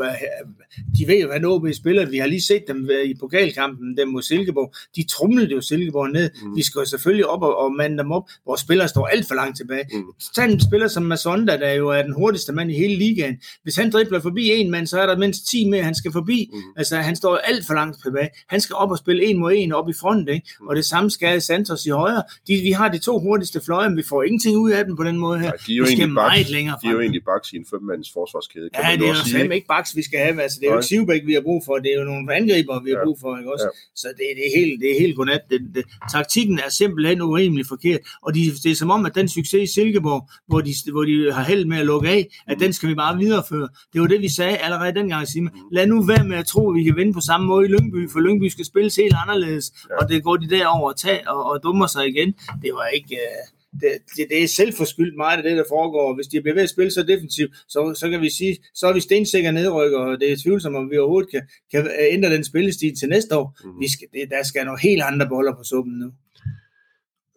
De 0.98 1.06
ved 1.06 1.20
jo, 1.20 1.26
hvad 1.26 1.44
OB 1.44 1.66
spiller. 1.72 2.10
Vi 2.10 2.18
har 2.18 2.26
lige 2.26 2.42
set 2.42 2.64
dem 2.68 2.90
i 3.04 3.14
pokalkampen 3.20 3.96
dem 3.96 4.08
mod 4.08 4.22
Silkeborg. 4.22 4.74
De 4.96 5.04
trumlede 5.04 5.50
jo 5.50 5.60
Silkeborg 5.60 6.10
ned. 6.10 6.30
Mm. 6.42 6.56
Vi 6.56 6.62
skal 6.62 6.78
jo 6.78 6.84
selvfølgelig 6.84 7.26
op 7.26 7.42
og, 7.42 7.58
og 7.58 7.72
mande 7.72 7.98
dem 7.98 8.12
op. 8.12 8.24
Vores 8.46 8.60
spillere 8.60 8.88
står 8.88 9.06
alt 9.06 9.28
for 9.28 9.34
langt 9.34 9.58
tilbage. 9.66 9.98
Mm. 9.98 10.04
Så 10.20 10.42
en 10.42 10.60
spiller 10.60 10.88
som 10.88 11.02
Masonda, 11.02 11.56
der 11.56 11.72
jo 11.72 11.88
er 11.88 12.02
den 12.02 12.12
hurtigste 12.12 12.52
mand 12.52 12.70
i 12.70 12.74
hele 12.74 12.96
ligaen. 12.96 13.36
Hvis 13.62 13.76
han 13.76 13.90
dribler 13.92 14.20
forbi 14.20 14.48
en 14.48 14.70
mand, 14.70 14.86
så 14.86 15.00
er 15.00 15.06
der 15.06 15.16
mindst 15.16 15.50
10 15.50 15.68
mere, 15.70 15.82
han 15.82 15.94
skal 15.94 16.12
forbi. 16.12 16.50
Mm. 16.52 16.60
Altså, 16.76 16.96
han 16.96 17.16
står 17.16 17.36
alt 17.36 17.66
for 17.66 17.74
langt 17.74 18.02
tilbage. 18.02 18.28
Han 18.48 18.60
skal 18.60 18.76
op 18.76 18.90
og 18.90 18.98
spille 18.98 19.24
en 19.24 19.38
mod 19.38 19.52
en 19.56 19.72
op 19.72 19.88
i 19.88 19.92
front, 20.00 20.28
ikke? 20.28 20.48
Mm. 20.60 20.68
Og 20.68 20.76
det 20.76 20.84
samme 20.84 21.10
skal 21.10 21.42
Santos 21.42 21.86
i 21.86 21.90
højre. 21.90 22.22
De, 22.48 22.56
vi 22.62 22.70
har 22.70 22.88
de 22.88 22.98
to 22.98 23.18
hurtigste 23.18 23.60
fløje, 23.64 23.88
men 23.88 23.96
vi 23.96 24.02
får 24.02 24.22
ingenting 24.22 24.56
ud 24.56 24.70
af 24.70 24.84
dem 24.84 24.96
på 24.96 25.04
den 25.04 25.18
måde 25.18 25.38
her. 25.38 25.46
Ja, 25.46 25.52
de 25.66 25.72
er 25.72 25.76
jo 25.76 25.84
vi 25.84 25.96
skal 25.96 26.08
meget 26.08 26.50
længere 26.50 26.74
frem. 26.74 26.88
De 26.88 26.88
er 26.88 26.92
jo 26.92 27.00
egentlig 27.00 27.24
baks 27.24 27.52
i 27.52 27.56
en 27.56 27.66
femmands 27.70 28.12
forsvarskæde. 28.12 28.68
Kan 28.74 28.84
ja, 28.84 28.96
det 28.96 29.04
er 29.04 29.08
jo 29.08 29.38
fem 29.38 29.52
ikke 29.52 29.66
baks, 29.66 29.96
vi 29.96 30.02
skal 30.02 30.18
have. 30.18 30.42
Altså, 30.42 30.58
det 30.60 30.66
er 30.66 30.70
jo 30.70 30.78
ikke 30.78 30.86
Sivbæk, 30.86 31.22
vi 31.26 31.34
har 31.34 31.40
brug 31.40 31.62
for. 31.66 31.74
Det 31.74 31.90
er 31.94 31.98
jo 31.98 32.04
nogle 32.04 32.34
angriber, 32.34 32.82
vi 32.84 32.90
har 32.90 33.00
brug 33.04 33.18
for. 33.20 33.38
Ikke 33.38 33.52
også? 33.52 33.68
Ja. 33.74 33.96
Så 33.96 34.08
det, 34.18 34.26
det, 34.38 34.44
er 34.48 34.52
helt, 34.58 34.80
det 34.80 34.88
er 34.94 34.98
helt 35.00 35.16
godnat. 35.16 35.40
Det, 35.50 35.60
det, 35.74 35.84
taktikken 36.12 36.58
er 36.58 36.70
simpelthen 36.70 37.20
urimelig 37.20 37.66
forkert. 37.66 38.00
Og 38.22 38.34
de, 38.34 38.40
det 38.64 38.70
er 38.70 38.74
som 38.74 38.90
om, 38.90 39.06
at 39.06 39.14
den 39.14 39.28
succes 39.28 39.55
i 39.62 39.66
Silkeborg, 39.66 40.30
hvor 40.48 40.60
de, 40.60 40.72
hvor 40.92 41.04
de 41.04 41.32
har 41.32 41.44
held 41.44 41.64
med 41.64 41.78
at 41.78 41.86
lukke 41.86 42.08
af, 42.08 42.26
at 42.46 42.56
den 42.60 42.72
skal 42.72 42.88
vi 42.88 42.94
bare 42.94 43.18
videreføre. 43.18 43.68
Det 43.92 44.00
var 44.00 44.06
det, 44.06 44.20
vi 44.20 44.28
sagde 44.28 44.56
allerede 44.56 44.94
dengang, 44.94 45.28
Simon. 45.28 45.52
Lad 45.72 45.86
nu 45.86 46.02
være 46.02 46.24
med 46.24 46.36
at 46.36 46.46
tro, 46.46 46.70
at 46.70 46.74
vi 46.78 46.84
kan 46.84 46.96
vinde 46.96 47.12
på 47.12 47.20
samme 47.20 47.46
måde 47.46 47.66
i 47.66 47.68
Lyngby, 47.68 48.10
for 48.10 48.20
Lyngby 48.20 48.48
skal 48.48 48.64
spilles 48.64 48.96
helt 48.96 49.14
anderledes. 49.22 49.72
Ja. 49.90 49.96
Og 49.96 50.08
det 50.08 50.24
går 50.24 50.36
de 50.36 50.48
derover 50.48 50.88
og 50.90 50.96
tage 50.98 51.30
og, 51.30 51.44
og 51.50 51.62
dummer 51.62 51.86
sig 51.86 52.08
igen. 52.08 52.32
Det 52.62 52.70
var 52.74 52.86
ikke... 52.86 53.14
Uh, 53.14 53.56
det, 53.80 53.92
det, 54.16 54.26
det 54.30 54.42
er 54.42 54.48
selvforskyldt 54.48 55.16
meget 55.16 55.36
af 55.36 55.42
det, 55.42 55.56
der 55.56 55.64
foregår. 55.68 56.14
Hvis 56.14 56.26
de 56.26 56.40
bliver 56.40 56.54
ved 56.54 56.62
at 56.62 56.70
spille 56.70 56.90
så 56.90 57.02
defensivt, 57.02 57.50
så, 57.68 57.94
så 58.00 58.10
kan 58.10 58.20
vi 58.20 58.30
sige, 58.30 58.56
så 58.74 58.86
er 58.86 58.92
vi 58.92 59.00
stensikker 59.00 59.50
nedrykker, 59.50 59.98
og 59.98 60.20
det 60.20 60.32
er 60.32 60.36
tvivlsomt, 60.36 60.76
om 60.76 60.90
vi 60.90 60.98
overhovedet 60.98 61.30
kan, 61.30 61.42
kan 61.70 61.90
ændre 62.10 62.34
den 62.34 62.44
spillestil 62.44 62.96
til 62.98 63.08
næste 63.08 63.36
år. 63.36 63.58
Mm. 63.64 63.80
Vi 63.80 63.88
skal, 63.88 64.08
det, 64.12 64.30
der 64.30 64.42
skal 64.44 64.64
nogle 64.64 64.80
helt 64.80 65.02
andre 65.02 65.28
boller 65.28 65.52
på 65.52 65.64
suppen 65.64 65.94
nu. 65.98 66.10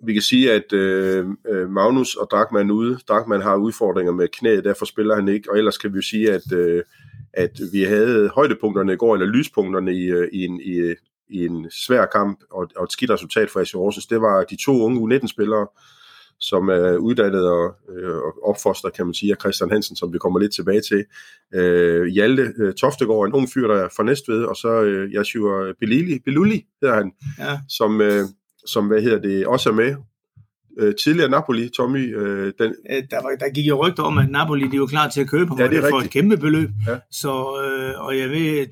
Vi 0.05 0.13
kan 0.13 0.21
sige, 0.21 0.51
at 0.51 0.73
øh, 0.73 1.25
øh 1.49 1.69
Magnus 1.69 2.15
og 2.15 2.27
Drakman 2.31 2.71
ude. 2.71 2.99
Drakman 3.07 3.41
har 3.41 3.55
udfordringer 3.55 4.11
med 4.13 4.27
knæet, 4.27 4.63
derfor 4.63 4.85
spiller 4.85 5.15
han 5.15 5.27
ikke. 5.27 5.51
Og 5.51 5.57
ellers 5.57 5.77
kan 5.77 5.93
vi 5.93 5.95
jo 5.95 6.01
sige, 6.01 6.33
at, 6.33 6.51
øh, 6.53 6.83
at 7.33 7.59
vi 7.71 7.83
havde 7.83 8.29
højdepunkterne 8.35 8.93
i 8.93 8.95
går, 8.95 9.13
eller 9.13 9.27
lyspunkterne 9.27 9.93
i, 9.93 10.05
øh, 10.05 10.27
i, 10.31 10.45
en, 10.45 10.61
i, 10.61 10.93
i 11.29 11.45
en 11.45 11.71
svær 11.71 12.05
kamp 12.05 12.39
og, 12.51 12.67
og 12.75 12.83
et 12.83 12.91
skidt 12.91 13.11
resultat 13.11 13.49
for 13.49 13.59
AC 13.59 13.71
Horsens. 13.71 14.07
Det 14.07 14.21
var 14.21 14.43
de 14.43 14.57
to 14.65 14.81
unge 14.81 15.15
U19-spillere, 15.15 15.67
som 16.39 16.69
er 16.69 16.97
uddannet 16.97 17.49
og, 17.49 17.75
øh, 17.97 18.15
opfostret, 18.43 18.93
kan 18.93 19.05
man 19.05 19.13
sige, 19.13 19.31
af 19.31 19.37
Christian 19.39 19.71
Hansen, 19.71 19.95
som 19.95 20.13
vi 20.13 20.17
kommer 20.17 20.39
lidt 20.39 20.53
tilbage 20.53 20.81
til. 20.81 21.05
Øh, 21.53 22.05
Hjalte 22.05 22.53
øh, 22.59 22.73
Toftegård, 22.73 23.27
en 23.27 23.33
ung 23.33 23.49
fyr, 23.53 23.67
der 23.67 23.75
er 23.75 23.89
fra 23.95 24.03
Næstved, 24.03 24.43
og 24.43 24.55
så 24.55 24.81
øh, 24.81 25.09
Yashua 25.09 25.73
Belili, 25.79 26.19
Beluli 26.25 26.65
hedder 26.81 26.95
han, 26.95 27.11
ja. 27.39 27.59
som, 27.69 28.01
øh, 28.01 28.23
som, 28.71 28.87
hvad 28.87 29.01
hedder 29.01 29.19
det, 29.19 29.47
også 29.47 29.69
er 29.69 29.73
med 29.73 29.95
øh, 30.79 30.95
tidligere 31.03 31.29
Napoli, 31.29 31.69
Tommy. 31.69 32.17
Øh, 32.17 32.53
den... 32.59 32.73
der, 33.11 33.21
var, 33.23 33.29
der 33.39 33.49
gik 33.53 33.67
jo 33.67 33.87
rygter 33.87 34.03
om, 34.03 34.17
at 34.17 34.29
Napoli 34.29 34.67
de 34.67 34.79
var 34.79 34.85
klar 34.85 35.09
til 35.09 35.21
at 35.21 35.29
købe 35.29 35.47
ham 35.49 35.59
ja, 35.59 35.67
det 35.67 35.77
er 35.77 35.89
for 35.89 35.99
et 35.99 36.09
kæmpe 36.09 36.37
beløb. 36.37 36.69
Ja. 36.87 36.95
Så, 37.11 37.29
øh, 37.29 38.05
og 38.05 38.17
jeg 38.17 38.29
ved, 38.29 38.57
at 38.57 38.69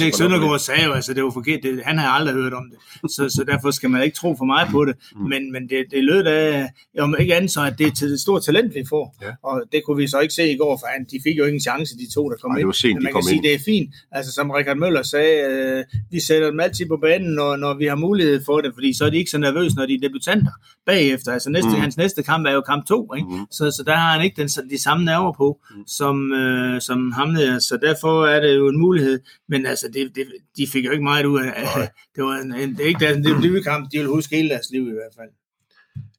Niels 0.00 0.16
Søndergaard 0.16 0.58
sagde 0.58 0.84
jo, 0.84 0.92
altså 0.92 1.14
det 1.14 1.24
var 1.24 1.30
forkert, 1.30 1.60
det, 1.62 1.82
han 1.84 1.98
har 1.98 2.08
aldrig 2.08 2.34
hørt 2.34 2.52
om 2.52 2.64
det. 2.70 2.78
Så, 3.10 3.28
så 3.28 3.44
derfor 3.46 3.70
skal 3.70 3.90
man 3.90 4.02
ikke 4.02 4.16
tro 4.16 4.36
for 4.38 4.44
meget 4.44 4.68
på 4.70 4.84
det. 4.84 4.94
Mm. 5.16 5.22
Men, 5.22 5.52
men 5.52 5.68
det, 5.68 5.84
det 5.90 6.04
lød 6.04 6.24
da, 6.24 6.68
om 6.98 7.16
ikke 7.18 7.34
andet 7.34 7.50
så, 7.50 7.60
at 7.64 7.74
det 7.78 7.86
er 7.86 8.06
et 8.06 8.20
stort 8.20 8.42
talent, 8.42 8.74
vi 8.74 8.84
får. 8.88 9.16
Ja. 9.22 9.30
Og 9.42 9.62
det 9.72 9.82
kunne 9.86 9.96
vi 9.96 10.06
så 10.06 10.20
ikke 10.20 10.34
se 10.34 10.50
i 10.50 10.56
går, 10.56 10.76
for 10.80 10.86
han, 10.86 11.06
de 11.10 11.20
fik 11.24 11.38
jo 11.38 11.44
ingen 11.44 11.60
chance, 11.60 11.94
de 11.96 12.14
to, 12.14 12.30
der 12.30 12.36
kom 12.36 12.50
Ej, 12.50 12.58
ind. 12.58 12.72
Sent, 12.72 12.94
men 12.94 13.02
man 13.02 13.12
kan 13.12 13.22
sige, 13.22 13.36
ind. 13.36 13.44
det 13.44 13.54
er 13.54 13.58
fint. 13.64 13.94
Altså 14.12 14.32
som 14.32 14.50
Richard 14.50 14.76
Møller 14.76 15.02
sagde, 15.02 15.34
øh, 15.50 15.84
vi 16.10 16.20
sætter 16.20 16.50
dem 16.50 16.60
altid 16.60 16.86
på 16.86 16.96
banen, 16.96 17.30
når, 17.34 17.56
når 17.56 17.74
vi 17.74 17.84
har 17.84 17.96
mulighed 17.96 18.44
for 18.44 18.60
det, 18.60 18.70
fordi 18.74 18.92
så 18.92 19.04
er 19.04 19.10
de 19.10 19.16
ikke 19.16 19.30
så 19.30 19.38
nervøse, 19.38 19.76
når 19.76 19.86
de 19.86 19.94
er 19.94 20.00
debutanter 20.00 20.52
bagefter. 20.86 21.33
Altså 21.34 21.50
næste, 21.50 21.70
mm. 21.70 21.74
hans 21.74 21.96
næste 21.96 22.22
kamp 22.22 22.46
er 22.46 22.52
jo 22.52 22.60
kamp 22.60 22.86
to, 22.86 23.14
ikke? 23.14 23.28
Mm. 23.28 23.46
Så, 23.50 23.70
så 23.70 23.82
der 23.86 23.94
har 23.94 24.12
han 24.12 24.24
ikke 24.24 24.42
den, 24.42 24.48
de 24.70 24.82
samme 24.82 25.04
nerver 25.04 25.32
på, 25.32 25.60
mm. 25.70 25.86
som, 25.86 26.32
øh, 26.32 26.80
som 26.80 27.12
ham 27.12 27.34
der. 27.34 27.58
Så 27.58 27.78
derfor 27.82 28.26
er 28.26 28.40
det 28.40 28.56
jo 28.56 28.68
en 28.68 28.80
mulighed. 28.80 29.20
Men 29.48 29.66
altså, 29.66 29.86
det, 29.94 30.12
det, 30.14 30.26
de 30.56 30.66
fik 30.66 30.84
jo 30.84 30.90
ikke 30.90 31.04
meget 31.04 31.26
ud 31.26 31.40
af 31.40 31.44
Nej. 31.44 31.88
det. 32.16 32.24
var 32.24 32.36
en, 32.36 32.54
en, 32.54 32.70
det 32.70 32.80
er 32.80 32.88
ikke 32.88 33.04
deres 33.04 33.26
debutkamp, 33.42 33.92
de 33.92 33.98
vil 33.98 34.06
huske 34.06 34.36
hele 34.36 34.48
deres 34.48 34.66
liv 34.72 34.82
i 34.82 34.92
hvert 34.92 35.14
fald. 35.18 35.30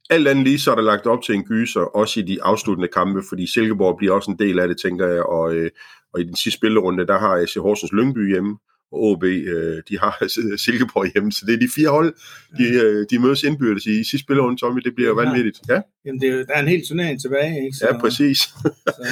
Alt 0.09 0.27
andet 0.27 0.43
lige, 0.43 0.59
så 0.59 0.71
er 0.71 0.75
der 0.75 0.81
lagt 0.81 1.05
op 1.05 1.21
til 1.23 1.35
en 1.35 1.43
gyser, 1.43 1.81
også 1.81 2.19
i 2.19 2.23
de 2.23 2.43
afsluttende 2.43 2.87
kampe, 2.87 3.23
fordi 3.29 3.47
Silkeborg 3.47 3.97
bliver 3.97 4.13
også 4.13 4.31
en 4.31 4.39
del 4.39 4.59
af 4.59 4.67
det, 4.67 4.77
tænker 4.77 5.07
jeg, 5.07 5.23
og, 5.23 5.55
øh, 5.55 5.71
og 6.13 6.21
i 6.21 6.23
den 6.23 6.35
sidste 6.35 6.57
spillerunde, 6.57 7.07
der 7.07 7.19
har 7.19 7.35
AC 7.35 7.53
Horsens 7.53 7.91
Lyngby 7.91 8.31
hjemme, 8.31 8.57
og 8.91 9.03
OB, 9.03 9.23
øh, 9.23 9.81
de 9.89 9.99
har 9.99 10.27
Silkeborg 10.65 11.11
hjemme, 11.13 11.31
så 11.31 11.45
det 11.45 11.53
er 11.53 11.57
de 11.57 11.69
fire 11.75 11.89
hold, 11.89 12.13
de, 12.57 12.63
øh, 12.63 13.05
de 13.09 13.19
mødes 13.19 13.43
indbyrdes 13.43 13.85
i 13.85 14.03
sidste 14.03 14.19
spillerunde, 14.19 14.59
Tommy, 14.59 14.81
det 14.81 14.95
bliver 14.95 15.09
ja. 15.09 15.15
vanvittigt. 15.15 15.59
Ja? 15.69 15.81
Jamen, 16.05 16.21
det 16.21 16.29
er, 16.29 16.45
der 16.45 16.53
er 16.53 16.61
en 16.61 16.67
helt 16.67 16.87
turnering 16.87 17.21
tilbage, 17.21 17.65
ikke? 17.65 17.77
Så, 17.77 17.87
ja, 17.87 17.97
præcis. 17.97 18.37
så... 18.97 19.07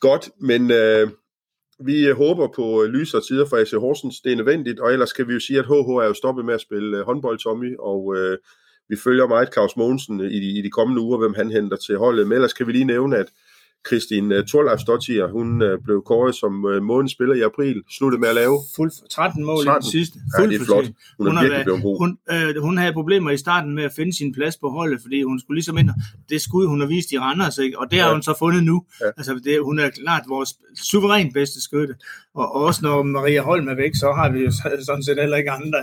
Godt, 0.00 0.30
men 0.40 0.70
øh, 0.70 1.08
vi 1.86 2.10
håber 2.10 2.48
på 2.56 2.86
lysere 2.88 3.22
tider 3.28 3.46
for 3.46 3.56
AC 3.56 3.70
Horsens, 3.70 4.20
det 4.20 4.32
er 4.32 4.36
nødvendigt, 4.36 4.80
og 4.80 4.92
ellers 4.92 5.12
kan 5.12 5.28
vi 5.28 5.32
jo 5.32 5.40
sige, 5.40 5.58
at 5.58 5.66
HH 5.66 5.90
er 6.02 6.06
jo 6.06 6.14
stoppet 6.14 6.44
med 6.44 6.54
at 6.54 6.60
spille 6.60 6.98
øh, 6.98 7.04
håndbold, 7.04 7.38
Tommy, 7.38 7.76
og 7.78 8.16
øh, 8.16 8.38
vi 8.88 8.96
følger 9.04 9.26
meget 9.26 9.52
Claus 9.52 9.76
Mogensen 9.76 10.20
i 10.20 10.40
de, 10.40 10.58
i 10.58 10.62
de 10.62 10.70
kommende 10.70 11.02
uger, 11.02 11.18
hvem 11.18 11.34
han 11.34 11.50
henter 11.50 11.76
til 11.76 11.98
holdet, 11.98 12.26
men 12.26 12.34
ellers 12.34 12.52
kan 12.52 12.66
vi 12.66 12.72
lige 12.72 12.84
nævne, 12.84 13.16
at 13.16 13.26
Kristin 13.84 14.32
uh, 14.32 14.38
Thorleif 14.48 14.80
hun 15.32 15.62
uh, 15.62 15.68
blev 15.84 16.02
kåret 16.06 16.34
som 16.34 16.64
uh, 16.64 16.82
månedens 16.82 17.12
spiller 17.12 17.34
i 17.34 17.40
april, 17.40 17.82
sluttede 17.90 18.20
med 18.20 18.28
at 18.28 18.34
lave. 18.34 18.58
Fuld, 18.76 18.92
13 19.10 19.44
mål 19.44 19.64
13. 19.64 19.70
i 19.70 19.74
den 19.74 19.90
sidste. 19.90 20.18
Fuld 20.36 20.50
ja, 20.50 20.54
det 20.54 20.60
er 20.60 20.64
flot. 20.64 20.84
Hun, 21.18 21.26
hun 21.26 21.36
er 21.36 21.42
virkelig 21.42 21.64
blevet 21.64 21.82
god. 21.82 21.98
Hun, 21.98 22.18
øh, 22.32 22.62
hun 22.62 22.76
havde 22.76 22.92
problemer 22.92 23.30
i 23.30 23.36
starten 23.36 23.74
med 23.74 23.84
at 23.84 23.92
finde 23.96 24.12
sin 24.16 24.34
plads 24.34 24.56
på 24.56 24.68
holdet, 24.68 24.98
fordi 25.02 25.22
hun 25.22 25.40
skulle 25.40 25.56
ligesom 25.56 25.78
ind, 25.78 25.90
det 26.28 26.40
skud, 26.40 26.66
hun 26.66 26.80
har 26.80 26.86
vist 26.86 27.12
i 27.12 27.18
Randers, 27.18 27.58
ikke? 27.58 27.78
og 27.78 27.90
det 27.90 27.98
har 28.00 28.06
ja. 28.06 28.12
hun 28.12 28.22
så 28.22 28.34
fundet 28.38 28.64
nu. 28.64 28.84
Ja. 29.00 29.06
Altså, 29.16 29.40
det, 29.44 29.62
hun 29.62 29.78
er 29.78 29.90
klart 29.90 30.22
vores 30.28 30.50
suverænt 30.90 31.34
bedste 31.34 31.62
skytte. 31.62 31.94
Og, 32.34 32.54
og 32.54 32.62
også 32.62 32.80
når 32.82 33.02
Maria 33.02 33.42
Holm 33.42 33.68
er 33.68 33.74
væk, 33.74 33.94
så 33.94 34.12
har 34.12 34.32
vi 34.32 34.38
jo 34.38 34.50
sådan 34.86 35.02
set 35.02 35.20
heller 35.20 35.36
ikke 35.36 35.50
andre 35.50 35.78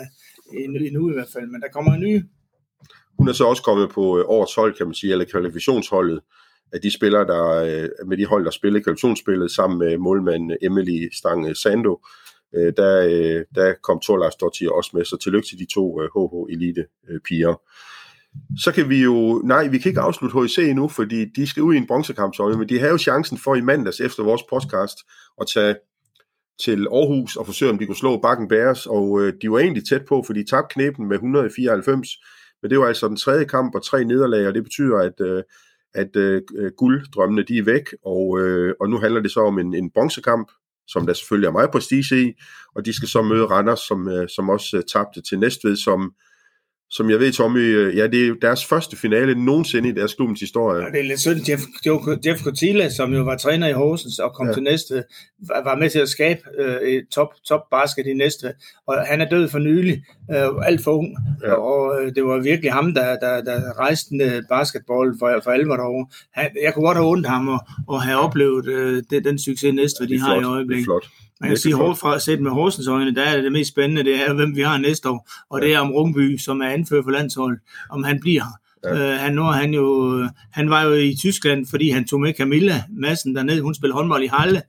endnu 0.60 1.10
i 1.10 1.14
hvert 1.14 1.32
fald, 1.34 1.48
men 1.48 1.62
der 1.62 1.68
kommer 1.74 1.94
en 1.94 2.00
ny. 2.00 2.24
Hun 3.18 3.28
er 3.28 3.34
så 3.34 3.46
også 3.46 3.64
kommet 3.64 3.90
på 3.90 4.24
årets 4.28 4.56
hold, 4.56 4.74
kan 4.74 4.86
man 4.86 4.96
sige, 4.96 5.12
eller 5.12 5.26
kvalifikationsholdet 5.26 6.20
af 6.74 6.82
de 6.82 6.92
spillere, 6.92 7.28
der 7.28 7.46
øh, 7.48 8.08
med 8.08 8.18
de 8.18 8.26
hold, 8.26 8.46
der 8.46 8.52
spillede 8.52 8.84
kvalifikationsspillet 8.84 9.52
sammen 9.52 9.80
med 9.80 9.98
målmanden 9.98 10.58
Emily 10.62 11.10
Stange 11.14 11.56
Sando, 11.56 12.00
øh, 12.56 12.74
der, 12.78 13.06
øh, 13.06 13.46
der 13.56 13.74
kom 13.84 14.00
Torlars 14.00 14.36
Dottir 14.36 14.70
også 14.70 14.92
med, 14.94 15.06
så 15.06 15.18
tillykke 15.18 15.48
til 15.48 15.60
de 15.60 15.66
to 15.74 16.02
øh, 16.02 16.10
HH 16.16 16.54
Elite 16.54 16.86
øh, 17.10 17.20
piger. 17.20 17.62
Så 18.60 18.72
kan 18.72 18.90
vi 18.90 19.04
jo, 19.04 19.42
nej, 19.46 19.68
vi 19.68 19.78
kan 19.78 19.90
ikke 19.90 20.02
afslutte 20.02 20.40
HIC 20.42 20.58
endnu, 20.58 20.88
fordi 20.88 21.26
de 21.26 21.48
skal 21.48 21.64
ud 21.64 21.74
i 21.74 21.78
en 21.78 21.88
bronzekamp, 21.88 22.36
så, 22.36 22.56
men 22.58 22.70
de 22.70 22.80
har 22.80 22.88
jo 22.88 22.98
chancen 22.98 23.38
for 23.38 23.56
i 23.56 23.62
mandags 23.62 24.00
efter 24.00 24.24
vores 24.24 24.44
podcast 24.50 24.98
at 25.42 25.48
tage 25.54 25.76
til 26.64 26.88
Aarhus 26.92 27.36
og 27.36 27.46
forsøge, 27.46 27.72
om 27.72 27.78
de 27.78 27.86
kunne 27.86 27.96
slå 27.96 28.18
Bakken 28.18 28.48
Bæres, 28.48 28.86
og 28.86 29.22
øh, 29.22 29.34
de 29.42 29.52
var 29.52 29.60
egentlig 29.60 29.88
tæt 29.88 30.06
på, 30.06 30.24
for 30.26 30.34
de 30.34 30.44
tabte 30.44 30.74
knæben 30.74 31.08
med 31.08 31.16
194, 31.16 32.10
men 32.62 32.72
det 32.72 32.80
var 32.80 32.86
altså 32.86 33.08
den 33.08 33.18
tredje 33.18 33.46
kamp 33.46 33.76
og 33.76 33.84
tre 33.86 34.04
nederlag, 34.04 34.48
og 34.48 34.54
det 34.54 34.64
betyder, 34.64 34.98
at 34.98 35.22
øh, 35.22 35.44
at 35.94 36.16
øh, 36.16 36.42
gulddrømmene 36.78 37.44
de 37.44 37.58
er 37.58 37.64
væk, 37.64 37.86
og, 38.06 38.40
øh, 38.40 38.74
og 38.80 38.90
nu 38.90 38.98
handler 38.98 39.22
det 39.22 39.32
så 39.32 39.40
om 39.40 39.60
en, 39.60 39.74
en 39.74 39.92
bronzekamp, 39.92 40.52
som 40.88 41.06
der 41.06 41.14
selvfølgelig 41.14 41.48
er 41.48 41.52
meget 41.52 41.72
prestige 41.72 42.28
i, 42.28 42.34
og 42.76 42.86
de 42.86 42.94
skal 42.94 43.08
så 43.08 43.22
møde 43.22 43.46
Randers, 43.46 43.80
som, 43.80 44.08
øh, 44.08 44.30
som 44.30 44.50
også 44.50 44.78
øh, 44.78 44.84
tabte 44.84 45.22
til 45.22 45.40
Næstved, 45.40 45.76
som 45.76 46.14
som 46.92 47.10
jeg 47.10 47.20
ved, 47.20 47.32
Tommy, 47.32 47.60
øh, 47.60 47.98
ja, 47.98 48.08
det 48.08 48.28
er 48.28 48.34
deres 48.42 48.66
første 48.66 48.98
finale 48.98 49.46
nogensinde 49.46 49.90
i 49.90 49.92
deres 49.92 50.14
klubbens 50.14 50.40
historie. 50.40 50.84
Ja, 50.84 50.90
det 50.92 51.00
er 51.00 51.04
lidt 51.04 51.20
synd. 51.20 51.50
Jeff, 51.50 51.62
Jeff 52.26 52.44
Cotilla, 52.44 52.90
som 52.90 53.14
jo 53.14 53.24
var 53.24 53.38
træner 53.38 53.68
i 53.68 53.72
Horsens 53.72 54.20
og 54.20 54.34
kom 54.34 54.48
ja. 54.48 54.54
til 54.54 54.64
næste, 54.64 55.04
var 55.48 55.76
med 55.76 55.90
til 55.90 56.00
at 56.00 56.10
skabe 56.10 56.42
øh, 56.58 57.04
top, 57.12 57.28
top 57.48 57.62
basket 57.72 58.06
i 58.08 58.14
næste, 58.14 58.54
og 58.88 59.06
han 59.06 59.22
er 59.22 59.30
død 59.30 59.50
for 59.50 59.60
nylig, 59.60 60.04
øh, 60.32 60.68
alt 60.68 60.84
for 60.84 60.92
ung, 60.92 61.16
ja. 61.44 61.54
og 61.54 62.02
øh, 62.02 62.16
det 62.16 62.24
var 62.26 62.40
virkelig 62.40 62.74
ham, 62.74 62.94
der, 62.94 63.20
der, 63.20 63.42
der 63.42 63.80
rejste 63.80 64.10
den 64.10 64.46
basketball 64.50 65.16
for, 65.20 65.40
for 65.44 65.52
alvor 65.52 65.76
derovre. 65.76 66.08
Han, 66.34 66.50
jeg 66.64 66.74
kunne 66.74 66.86
godt 66.86 66.98
have 66.98 67.10
ondt 67.10 67.28
ham 67.28 67.48
og, 67.48 67.60
og 67.88 68.02
have 68.02 68.20
oplevet 68.20 68.68
øh, 68.68 69.04
det, 69.10 69.24
den 69.24 69.40
succes 69.40 69.74
næste, 69.74 70.04
ja, 70.04 70.16
de 70.16 70.20
har 70.20 70.36
i 70.36 70.44
øjeblikket. 70.44 70.88
Det 70.88 70.92
er 70.92 71.00
flot. 71.00 71.06
Man 71.42 71.50
kan 71.50 71.58
sige, 71.58 71.76
at 71.76 71.98
fra 71.98 72.20
set 72.20 72.42
med 72.42 72.52
Horsens 72.52 72.88
øjne, 72.88 73.16
der 73.16 73.24
er 73.24 73.36
det, 73.36 73.44
det 73.44 73.52
mest 73.52 73.70
spændende, 73.70 74.04
det 74.04 74.16
er, 74.16 74.34
hvem 74.34 74.56
vi 74.56 74.62
har 74.62 74.78
næste 74.78 75.10
år. 75.10 75.30
Og 75.50 75.62
det 75.62 75.74
er 75.74 75.80
om 75.80 75.92
Rungby, 75.92 76.38
som 76.38 76.62
er 76.62 76.70
anfører 76.70 77.04
for 77.04 77.12
landsholdet, 77.12 77.60
om 77.90 78.04
han 78.04 78.20
bliver 78.20 78.44
her. 78.44 78.62
Ja. 78.84 79.14
Øh, 79.14 79.20
han, 79.20 79.34
nu 79.34 79.44
han, 79.44 79.74
jo, 79.74 80.28
han 80.52 80.70
var 80.70 80.84
jo 80.84 80.94
i 80.94 81.16
Tyskland, 81.20 81.66
fordi 81.70 81.90
han 81.90 82.06
tog 82.08 82.22
med 82.22 82.34
Camilla 82.34 82.84
Madsen 82.90 83.36
dernede. 83.36 83.62
Hun 83.62 83.76
spillede 83.76 83.96
håndbold 83.96 84.24
i 84.24 84.28
Halle, 84.28 84.62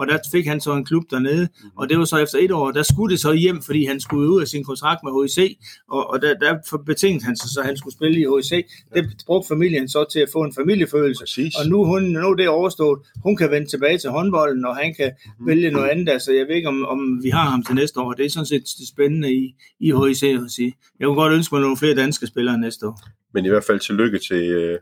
og 0.00 0.06
der 0.06 0.18
fik 0.32 0.46
han 0.46 0.60
så 0.60 0.72
en 0.72 0.84
klub 0.84 1.04
dernede. 1.10 1.44
Mm-hmm. 1.44 1.78
Og 1.78 1.88
det 1.88 1.98
var 1.98 2.04
så 2.04 2.16
efter 2.16 2.38
et 2.40 2.52
år, 2.52 2.70
der 2.70 2.82
skulle 2.82 3.12
det 3.12 3.20
så 3.20 3.32
hjem, 3.32 3.62
fordi 3.62 3.84
han 3.84 4.00
skulle 4.00 4.30
ud 4.30 4.40
af 4.40 4.48
sin 4.48 4.64
kontrakt 4.64 5.00
med 5.04 5.12
HIC, 5.22 5.58
og, 5.88 6.10
og 6.10 6.22
der, 6.22 6.34
der 6.34 6.78
betingede 6.86 7.24
han 7.24 7.36
sig 7.36 7.50
så, 7.50 7.62
han 7.62 7.76
skulle 7.76 7.94
spille 7.94 8.20
i 8.20 8.26
HIC. 8.36 8.52
Ja. 8.52 9.00
Det 9.00 9.24
brugte 9.26 9.48
familien 9.48 9.88
så 9.88 10.04
til 10.12 10.20
at 10.20 10.28
få 10.32 10.42
en 10.42 10.54
familiefølelse. 10.54 11.20
Præcis. 11.22 11.54
Og 11.54 11.66
nu, 11.68 11.84
hun, 11.84 12.02
nu 12.02 12.28
er 12.30 12.34
det 12.34 12.48
overstået. 12.48 12.98
Hun 13.22 13.36
kan 13.36 13.50
vende 13.50 13.68
tilbage 13.68 13.98
til 13.98 14.10
håndbolden, 14.10 14.64
og 14.64 14.76
han 14.76 14.94
kan 14.94 15.10
mm-hmm. 15.12 15.46
vælge 15.46 15.70
noget 15.70 15.88
andet. 15.88 16.08
Altså, 16.08 16.32
jeg 16.32 16.46
ved 16.48 16.54
ikke, 16.56 16.68
om, 16.68 16.86
om 16.86 17.20
vi 17.22 17.30
har 17.30 17.50
ham 17.50 17.62
til 17.62 17.74
næste 17.74 18.00
år. 18.00 18.12
Det 18.12 18.26
er 18.26 18.30
sådan 18.30 18.46
set 18.46 18.64
spændende 18.88 19.34
i, 19.34 19.54
i 19.80 19.92
HIC 19.92 20.22
at 20.22 20.50
sige. 20.50 20.72
Jeg 20.98 21.06
kunne 21.06 21.20
godt 21.22 21.32
ønske 21.32 21.54
mig 21.54 21.62
nogle 21.62 21.76
flere 21.76 21.94
danske 21.94 22.26
spillere 22.26 22.58
næste 22.58 22.86
år. 22.86 23.00
Men 23.34 23.44
i 23.44 23.48
hvert 23.48 23.64
fald 23.64 23.80
tillykke 23.80 24.18
til, 24.18 24.42
øh, 24.50 24.78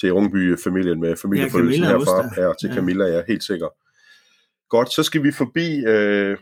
til 0.00 0.12
Rungby-familien 0.12 1.00
med 1.00 1.16
familiefølelsen 1.16 1.84
ja, 1.84 1.90
herfra. 1.90 2.34
Her 2.36 2.52
til 2.60 2.68
ja. 2.68 2.74
Camilla, 2.74 3.04
ja, 3.04 3.22
helt 3.28 3.44
sikker. 3.44 3.68
Godt, 4.74 4.92
så 4.92 5.02
skal 5.02 5.22
vi 5.22 5.32
forbi 5.32 5.84
øh, 5.86 6.36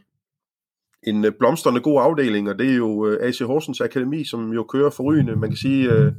en 1.03 1.25
øh, 1.25 1.33
blomstrende 1.39 1.81
god 1.81 2.03
afdeling, 2.03 2.49
og 2.49 2.59
det 2.59 2.71
er 2.71 2.75
jo 2.75 3.07
øh, 3.07 3.29
AC 3.29 3.39
Horsens 3.39 3.81
Akademi, 3.81 4.25
som 4.25 4.53
jo 4.53 4.63
kører 4.63 4.91
forrygende. 4.91 5.37
Man 5.37 5.51
kan 5.51 5.57
sige, 5.57 5.91
øh, 5.93 6.13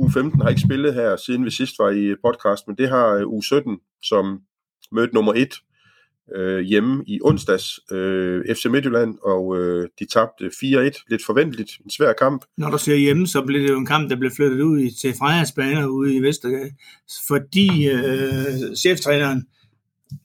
U15 0.00 0.42
har 0.42 0.48
ikke 0.48 0.60
spillet 0.60 0.94
her, 0.94 1.16
siden 1.16 1.44
vi 1.44 1.50
sidst 1.50 1.78
var 1.78 1.90
i 1.90 2.14
podcast, 2.24 2.66
men 2.66 2.76
det 2.76 2.88
har 2.88 3.06
øh, 3.14 3.22
U17, 3.22 3.98
som 4.02 4.40
mødte 4.92 5.14
nummer 5.14 5.32
1 5.36 5.54
øh, 6.36 6.60
hjemme 6.60 7.04
i 7.06 7.20
onsdags 7.24 7.80
øh, 7.92 8.54
FC 8.54 8.66
Midtjylland, 8.66 9.18
og 9.22 9.58
øh, 9.58 9.88
de 9.98 10.06
tabte 10.06 10.44
4-1. 10.44 11.04
Lidt 11.10 11.24
forventeligt. 11.26 11.70
En 11.84 11.90
svær 11.90 12.12
kamp. 12.12 12.44
Når 12.56 12.70
du 12.70 12.78
siger 12.78 12.96
hjemme, 12.96 13.26
så 13.26 13.42
blev 13.42 13.62
det 13.62 13.68
jo 13.68 13.78
en 13.78 13.86
kamp, 13.86 14.10
der 14.10 14.16
blev 14.16 14.30
flyttet 14.36 14.60
ud 14.60 14.80
i, 14.80 14.90
til 15.00 15.14
Frejarsbaner 15.18 15.86
ude 15.86 16.16
i 16.16 16.20
Vestergade, 16.22 16.70
fordi 17.28 17.88
øh, 17.90 18.76
cheftræneren, 18.76 19.46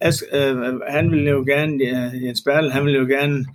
As, 0.02 0.24
øh, 0.34 0.58
han 0.90 1.12
ville 1.12 1.30
jo 1.30 1.44
gerne, 1.48 1.84
Jens 2.25 2.42
Bertel, 2.46 2.72
han 2.72 2.86
ville 2.86 3.00
jo 3.00 3.06
gerne 3.06 3.46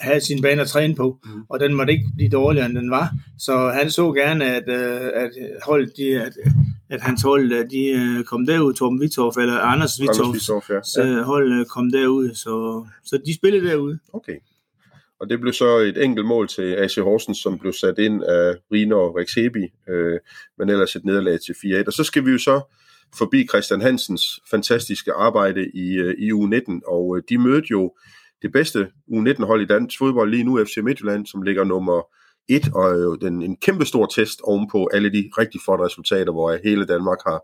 have 0.00 0.20
sin 0.20 0.42
bane 0.42 0.62
at 0.62 0.68
træne 0.68 0.94
på, 0.94 1.18
mm. 1.24 1.42
og 1.48 1.60
den 1.60 1.74
måtte 1.74 1.92
ikke 1.92 2.06
blive 2.16 2.30
dårligere, 2.30 2.66
end 2.66 2.74
den 2.74 2.90
var. 2.90 3.10
Så 3.38 3.68
han 3.68 3.90
så 3.90 4.12
gerne, 4.12 4.44
at, 4.44 4.68
øh, 4.68 5.10
at 5.14 5.30
holdet, 5.62 5.96
de, 5.96 6.22
at, 6.22 6.32
at 6.90 7.00
hans 7.00 7.22
hold, 7.22 7.68
de 7.68 8.18
øh, 8.18 8.24
kom 8.24 8.46
derud, 8.46 8.74
Torben 8.74 9.00
Vitorf, 9.00 9.36
eller 9.36 9.58
Anders 9.58 10.00
Vitorf, 10.00 10.70
ja. 10.70 11.04
ja. 11.04 11.22
hold 11.22 11.60
øh, 11.60 11.66
kom 11.66 11.92
derud, 11.92 12.34
så, 12.34 12.84
så 13.04 13.20
de 13.26 13.34
spillede 13.34 13.66
derude. 13.68 13.98
Okay. 14.12 14.36
Og 15.20 15.30
det 15.30 15.40
blev 15.40 15.52
så 15.52 15.78
et 15.78 16.04
enkelt 16.04 16.26
mål 16.26 16.48
til 16.48 16.62
AC 16.62 16.94
Horsens, 16.94 17.38
som 17.38 17.58
blev 17.58 17.72
sat 17.72 17.98
ind 17.98 18.24
af 18.24 18.54
Rino 18.72 19.04
og 19.04 19.16
Rex 19.16 19.34
Heby, 19.34 19.64
øh, 19.88 20.18
men 20.58 20.68
ellers 20.68 20.96
et 20.96 21.04
nederlag 21.04 21.38
til 21.40 21.52
4-1. 21.52 21.86
Og 21.86 21.92
så 21.92 22.04
skal 22.04 22.26
vi 22.26 22.30
jo 22.30 22.38
så 22.38 22.60
forbi 23.18 23.46
Christian 23.46 23.80
Hansens 23.80 24.40
fantastiske 24.50 25.12
arbejde 25.12 25.70
i, 25.74 25.86
i 26.18 26.32
U19, 26.32 26.80
og 26.86 27.20
de 27.28 27.38
mødte 27.38 27.66
jo 27.70 27.94
det 28.42 28.52
bedste 28.52 28.88
U19-hold 29.10 29.62
i 29.62 29.66
dansk 29.66 29.98
fodbold 29.98 30.30
lige 30.30 30.44
nu, 30.44 30.64
FC 30.64 30.76
Midtjylland, 30.82 31.26
som 31.26 31.42
ligger 31.42 31.64
nummer 31.64 32.02
et, 32.48 32.70
og 32.74 32.94
jo 32.94 33.14
den, 33.14 33.42
en 33.42 33.56
kæmpe 33.56 33.84
stor 33.84 34.06
test 34.06 34.40
ovenpå 34.40 34.88
alle 34.92 35.12
de 35.12 35.30
rigtig 35.38 35.60
flotte 35.64 35.84
resultater, 35.84 36.32
hvor 36.32 36.58
hele 36.64 36.86
Danmark 36.86 37.18
har 37.26 37.40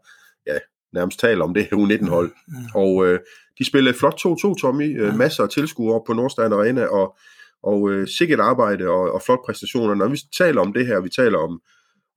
ja, 0.46 0.58
nærmest 0.92 1.20
talt 1.20 1.42
om 1.42 1.54
det 1.54 1.68
U19-hold. 1.72 2.32
Ja. 2.48 2.80
Og 2.80 3.06
øh, 3.06 3.20
de 3.58 3.64
spillede 3.64 3.98
flot 3.98 4.26
2-2, 4.26 4.60
Tommy. 4.60 5.00
Øh, 5.00 5.06
ja. 5.06 5.16
Masser 5.16 5.42
af 5.42 5.48
tilskuere 5.48 6.00
på 6.06 6.12
Nordstrand 6.12 6.54
Arena, 6.54 6.84
og, 6.84 7.16
og 7.62 7.90
øh, 7.90 8.08
sikkert 8.08 8.40
arbejde 8.40 8.88
og, 8.88 9.12
og 9.12 9.22
flot 9.22 9.38
præstationer. 9.46 9.94
Når 9.94 10.08
vi 10.08 10.18
taler 10.38 10.60
om 10.60 10.72
det 10.72 10.86
her, 10.86 11.00
vi 11.00 11.08
taler 11.08 11.38
om 11.38 11.60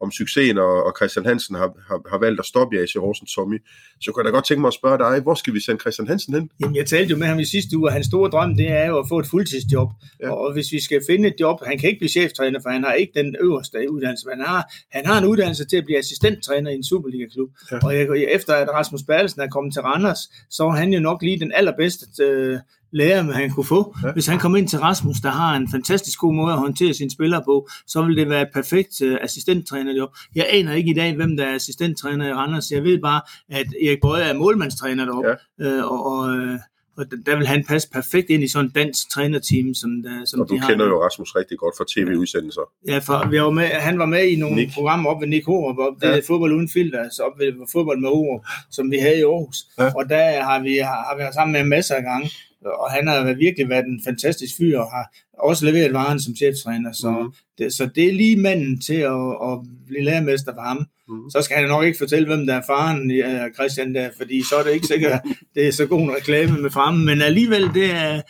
om 0.01 0.12
succesen, 0.12 0.58
og, 0.58 0.84
og 0.84 0.94
Christian 0.98 1.25
Hansen 1.25 1.56
har, 1.56 1.70
har, 1.88 2.00
har 2.10 2.18
valgt 2.18 2.39
at 2.39 2.46
stoppe 2.46 2.75
i 2.75 2.80
AC 2.80 2.94
Horsens 2.94 3.34
Tommy, 3.34 3.60
så 4.01 4.12
kan 4.12 4.20
jeg 4.20 4.25
da 4.25 4.36
godt 4.38 4.46
tænke 4.46 4.62
mig 4.62 4.68
at 4.68 4.74
spørge 4.74 4.98
dig, 4.98 5.22
hvor 5.22 5.34
skal 5.34 5.54
vi 5.54 5.60
sende 5.60 5.80
Christian 5.80 6.08
Hansen 6.08 6.34
hen? 6.34 6.50
Jamen, 6.60 6.75
jeg 6.75 6.86
talte 6.86 7.12
jo 7.12 7.18
med 7.18 7.27
ham 7.27 7.39
i 7.39 7.46
sidste 7.46 7.77
uge, 7.77 7.88
og 7.88 7.94
hans 7.94 8.06
store 8.06 8.30
drøm, 8.30 8.56
det 8.56 8.72
er 8.72 8.86
jo 8.86 9.00
at 9.00 9.06
få 9.10 9.20
et 9.20 9.27
fuldtidsjob. 9.27 9.89
Ja. 10.22 10.32
Og 10.32 10.54
hvis 10.54 10.72
vi 10.72 10.80
skal 10.82 11.01
finde 11.10 11.27
et 11.30 11.36
job, 11.39 11.58
han 11.66 11.77
kan 11.80 11.89
ikke 11.89 12.00
blive 12.00 12.10
cheftræner, 12.10 12.60
for 12.63 12.70
han 12.70 12.84
har 12.84 12.94
ikke 12.94 13.13
den 13.16 13.36
øverste 13.42 13.92
uddannelse, 13.92 14.27
men 14.27 14.38
han 14.39 14.48
har, 14.48 14.74
han 14.92 15.06
har 15.06 15.18
en 15.18 15.25
uddannelse 15.25 15.66
til 15.66 15.77
at 15.77 15.86
blive 15.86 15.98
assistenttræner 15.98 16.72
i 16.72 16.75
en 16.75 16.84
Superliga-klub. 16.84 17.50
Ja. 17.72 17.77
Og 17.84 17.98
jeg, 17.98 18.27
efter 18.32 18.54
at 18.54 18.70
Rasmus 18.70 19.04
Bertelsen 19.04 19.42
er 19.42 19.48
kommet 19.48 19.74
til 19.74 19.82
Randers, 19.82 20.20
så 20.50 20.63
var 20.63 20.75
han 20.75 20.94
jo 20.94 21.00
nok 21.00 21.22
lige 21.22 21.39
den 21.39 21.51
allerbedste 21.56 22.24
øh, 22.24 22.60
lære, 22.91 23.24
han 23.24 23.50
kunne 23.50 23.65
få. 23.65 23.96
Ja. 24.03 24.12
Hvis 24.12 24.27
han 24.27 24.39
kom 24.39 24.56
ind 24.56 24.67
til 24.67 24.79
Rasmus, 24.79 25.17
der 25.17 25.29
har 25.29 25.56
en 25.56 25.72
fantastisk 25.72 26.20
god 26.20 26.34
måde 26.34 26.53
at 26.53 26.60
håndtere 26.60 26.94
sine 26.94 27.12
spillere 27.12 27.41
på, 27.46 27.70
så 27.88 28.01
vil 28.01 28.17
det 28.17 28.29
være 28.29 28.41
et 28.41 28.50
perfekt 28.53 29.01
uh, 29.01 29.15
assistenttrænerjob. 29.22 30.10
Jeg 30.36 30.48
aner 30.50 30.74
ikke 30.74 30.91
i 30.91 30.94
dag, 30.94 31.15
hvem 31.15 31.38
der 31.38 31.46
er 31.46 31.56
assistenttræner 31.56 32.27
i 32.27 32.34
Randers. 32.34 32.72
Jeg 32.72 32.84
ved 32.84 33.00
bare, 33.01 33.22
at 33.50 33.67
Erik 33.86 34.01
Bøje 34.01 34.24
er 34.24 34.34
målmandstræner 34.34 35.06
deroppe, 35.06 35.36
ja. 35.60 35.77
uh, 35.77 35.91
og, 35.91 36.06
og 36.06 36.29
uh, 36.29 36.60
og 36.98 37.06
der 37.25 37.36
vil 37.38 37.48
han 37.48 37.65
passe 37.67 37.89
perfekt 37.89 38.29
ind 38.29 38.44
i 38.44 38.48
sådan 38.48 38.65
en 38.65 38.72
dansk 38.72 39.10
trænerteam, 39.10 39.74
som, 39.74 40.03
der, 40.03 40.25
som 40.25 40.39
og 40.41 40.50
du 40.50 40.56
de 40.56 40.60
kender 40.60 40.86
har. 40.86 40.94
jo 40.94 41.06
Rasmus 41.06 41.36
rigtig 41.36 41.58
godt 41.58 41.75
fra 41.77 41.86
tv-udsendelser. 41.94 42.62
Ja, 42.88 42.98
for 42.98 43.29
vi 43.29 43.41
var 43.41 43.50
med, 43.50 43.63
han 43.63 44.00
var 44.00 44.06
med 44.06 44.24
i 44.27 44.36
nogle 44.36 44.56
Nick. 44.56 44.74
programmer 44.74 45.10
op 45.10 45.22
ved 45.22 45.27
Nick 45.27 45.46
Horup, 45.46 45.77
op, 45.77 45.94
det 46.01 46.08
ja. 46.08 46.20
fodbold 46.27 46.53
uden 46.53 46.70
filter, 46.70 47.00
altså 47.00 47.24
op 47.24 47.39
ved 47.39 47.53
fodbold 47.72 48.00
med 48.00 48.10
ord, 48.10 48.46
som 48.72 48.91
vi 48.91 48.98
havde 48.98 49.20
i 49.20 49.22
Aarhus. 49.22 49.58
Ja. 49.79 49.91
Og 49.98 50.10
der 50.10 50.44
har 50.44 50.60
vi, 50.60 50.77
har, 50.77 51.00
har 51.08 51.15
vi 51.15 51.20
været 51.20 51.34
sammen 51.34 51.53
med 51.53 51.63
masser 51.63 51.96
af 51.96 52.03
gange 52.03 52.29
og 52.65 52.91
han 52.91 53.07
har 53.07 53.33
virkelig 53.33 53.69
været 53.69 53.85
en 53.85 54.01
fantastisk 54.05 54.57
fyr, 54.57 54.79
og 54.79 54.91
har 54.91 55.13
også 55.39 55.65
leveret 55.65 55.93
varen 55.93 56.19
som 56.19 56.35
cheftræner, 56.35 56.91
så, 56.91 57.11
mm. 57.11 57.33
det, 57.57 57.73
så 57.73 57.89
det 57.95 58.07
er 58.07 58.13
lige 58.13 58.37
manden 58.37 58.81
til 58.81 58.93
at, 58.93 59.29
at 59.47 59.59
blive 59.87 60.03
lærermester 60.03 60.53
for 60.53 60.61
ham. 60.61 60.85
Mm. 61.09 61.29
Så 61.29 61.41
skal 61.41 61.57
han 61.57 61.67
nok 61.67 61.85
ikke 61.85 61.97
fortælle, 61.97 62.27
hvem 62.27 62.47
der 62.47 62.53
er 62.55 62.61
faren, 62.67 63.11
Christian, 63.53 63.95
der, 63.95 64.09
fordi 64.17 64.43
så 64.49 64.55
er 64.55 64.63
det 64.63 64.73
ikke 64.73 64.87
sikkert, 64.87 65.21
det 65.55 65.67
er 65.67 65.71
så 65.71 65.85
god 65.85 66.01
en 66.01 66.15
reklame 66.15 66.61
med 66.61 66.69
fremme, 66.69 67.05
men 67.05 67.21
alligevel, 67.21 67.73
det 67.73 67.91
er, 67.91 68.21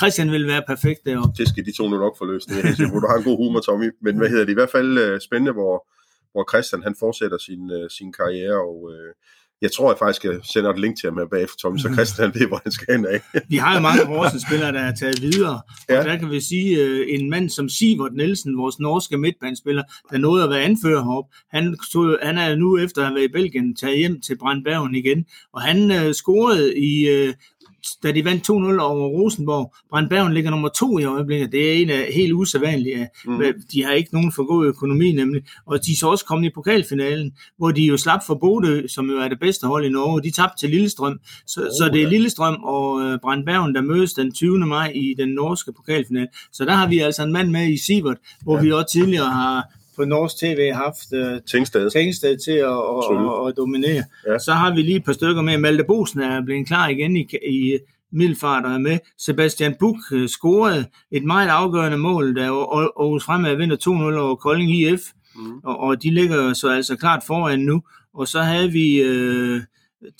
Christian 0.00 0.30
vil 0.32 0.46
være 0.46 0.62
perfekt 0.66 1.00
deroppe. 1.06 1.34
Det 1.38 1.48
skal 1.48 1.66
de 1.66 1.76
to 1.76 1.88
nu 1.88 1.98
nok 1.98 2.18
få 2.18 2.24
løst, 2.24 2.48
det 2.48 2.58
er, 2.58 2.90
hvor 2.90 3.00
du 3.00 3.06
har 3.06 3.16
en 3.16 3.24
god 3.24 3.36
humor, 3.36 3.60
Tommy, 3.60 3.90
men 4.02 4.16
hvad 4.16 4.28
hedder 4.28 4.44
det, 4.44 4.52
i 4.52 4.54
hvert 4.60 4.70
fald 4.70 4.98
øh, 4.98 5.20
spændende, 5.20 5.52
hvor, 5.52 5.88
hvor 6.32 6.44
Christian 6.50 6.82
han 6.82 6.94
fortsætter 6.98 7.38
sin, 7.38 7.70
øh, 7.70 7.90
sin 7.90 8.12
karriere, 8.12 8.58
og 8.70 8.90
øh, 8.92 9.14
jeg 9.62 9.72
tror 9.72 9.90
jeg 9.90 9.98
faktisk, 9.98 10.24
jeg 10.24 10.34
sender 10.42 10.70
et 10.70 10.80
link 10.80 10.98
til 11.00 11.10
ham 11.10 11.28
bagefter, 11.30 11.56
Tommy, 11.56 11.78
så 11.78 11.88
mhm. 11.88 11.96
Christian 11.96 12.34
ved, 12.34 12.46
hvor 12.46 12.60
han 12.62 12.72
skal 12.72 12.94
hen 12.94 13.06
af. 13.06 13.20
vi 13.48 13.56
har 13.56 13.74
jo 13.74 13.80
mange 13.80 14.04
Horsens-spillere, 14.04 14.72
der 14.72 14.80
er 14.80 14.94
taget 14.94 15.22
videre, 15.22 15.60
ja. 15.88 15.98
og 15.98 16.04
der 16.04 16.16
kan 16.16 16.30
vi 16.30 16.40
sige, 16.40 16.84
uh, 16.84 17.00
en 17.08 17.30
mand 17.30 17.50
som 17.50 17.68
Sivert 17.68 18.14
Nielsen, 18.14 18.58
vores 18.58 18.78
norske 18.78 19.18
midtbanespiller, 19.18 19.82
der 20.10 20.18
nåede 20.18 20.44
at 20.44 20.50
være 20.50 20.62
anfører 20.62 21.02
heroppe, 21.02 21.36
han, 21.50 21.76
tog, 21.92 22.18
han 22.22 22.38
er 22.38 22.56
nu 22.56 22.78
efter 22.78 23.00
at 23.00 23.06
have 23.06 23.14
været 23.14 23.28
i 23.28 23.32
Belgien 23.32 23.76
taget 23.76 23.98
hjem 23.98 24.20
til 24.20 24.38
Brandbergen 24.38 24.94
igen, 24.94 25.24
og 25.52 25.62
han 25.62 25.90
uh, 25.90 26.12
scorede 26.12 26.78
i 26.78 26.92
uh, 27.28 27.34
da 28.02 28.12
de 28.12 28.24
vandt 28.24 28.50
2-0 28.50 28.52
over 28.80 29.08
Rosenborg. 29.08 29.74
Brandbergen 29.90 30.34
ligger 30.34 30.50
nummer 30.50 30.68
to 30.68 30.98
i 30.98 31.04
øjeblikket. 31.04 31.52
Det 31.52 31.68
er 31.68 31.82
en 31.82 31.90
af 31.90 32.12
helt 32.14 32.32
usædvanlige. 32.32 33.08
Mm. 33.24 33.42
De 33.72 33.84
har 33.84 33.92
ikke 33.92 34.14
nogen 34.14 34.32
for 34.32 34.46
god 34.46 34.66
økonomi 34.66 35.12
nemlig. 35.12 35.42
Og 35.66 35.86
de 35.86 35.92
er 35.92 35.96
så 35.96 36.08
også 36.08 36.24
kommet 36.24 36.48
i 36.48 36.52
pokalfinalen, 36.54 37.32
hvor 37.58 37.70
de 37.70 37.82
jo 37.82 37.96
slap 37.96 38.20
for 38.26 38.34
Bodø, 38.34 38.86
som 38.86 39.10
jo 39.10 39.18
er 39.18 39.28
det 39.28 39.40
bedste 39.40 39.66
hold 39.66 39.84
i 39.84 39.88
Norge. 39.88 40.22
De 40.22 40.30
tabte 40.30 40.58
til 40.58 40.70
Lillestrøm. 40.70 41.20
Så, 41.46 41.60
oh, 41.60 41.66
så 41.66 41.90
det 41.92 42.02
er 42.02 42.08
Lillestrøm 42.08 42.64
og 42.64 43.00
øh, 43.02 43.18
Brandbergen, 43.22 43.74
der 43.74 43.80
mødes 43.80 44.12
den 44.12 44.32
20. 44.32 44.58
maj 44.58 44.92
i 44.94 45.14
den 45.18 45.28
norske 45.28 45.72
pokalfinale. 45.72 46.28
Så 46.52 46.64
der 46.64 46.72
har 46.72 46.88
vi 46.88 46.98
altså 46.98 47.22
en 47.22 47.32
mand 47.32 47.50
med 47.50 47.68
i 47.72 47.76
Sivert, 47.76 48.16
hvor 48.42 48.56
ja. 48.56 48.62
vi 48.62 48.72
også 48.72 48.92
tidligere 48.92 49.30
har 49.30 49.78
på 49.98 50.04
Norsk 50.04 50.36
TV 50.36 50.72
haft 50.72 51.12
uh, 51.12 51.38
Tingsted. 51.50 51.90
Tingsted 51.90 52.38
til 52.38 52.58
at, 52.72 52.80
at, 52.96 53.48
at 53.48 53.56
dominere. 53.56 54.04
Ja. 54.26 54.38
Så 54.38 54.52
har 54.52 54.74
vi 54.74 54.82
lige 54.82 54.96
et 54.96 55.04
par 55.04 55.12
stykker 55.12 55.42
med. 55.42 55.58
Malte 55.58 55.84
Bosen 55.84 56.20
er 56.20 56.44
blevet 56.44 56.66
klar 56.66 56.88
igen 56.88 57.16
i, 57.16 57.28
i 57.48 57.78
Middelfart 58.12 58.64
og 58.64 58.72
er 58.72 58.78
med. 58.78 58.98
Sebastian 59.18 59.74
Buk 59.80 59.96
uh, 60.12 60.26
scorede 60.26 60.84
et 61.10 61.24
meget 61.24 61.48
afgørende 61.48 61.98
mål, 61.98 62.36
da 62.36 62.42
Aarhus 62.42 63.24
Fremad 63.24 63.56
vinder 63.56 63.76
2-0 63.76 64.18
over 64.18 64.34
Kolding 64.34 64.70
IF. 64.70 65.00
Mm. 65.36 65.58
Og, 65.64 65.80
og 65.80 66.02
de 66.02 66.10
ligger 66.10 66.52
så 66.52 66.68
altså 66.68 66.96
klart 66.96 67.22
foran 67.26 67.60
nu. 67.60 67.82
Og 68.14 68.28
så 68.28 68.40
havde 68.40 68.72
vi... 68.72 69.02
Uh, 69.10 69.60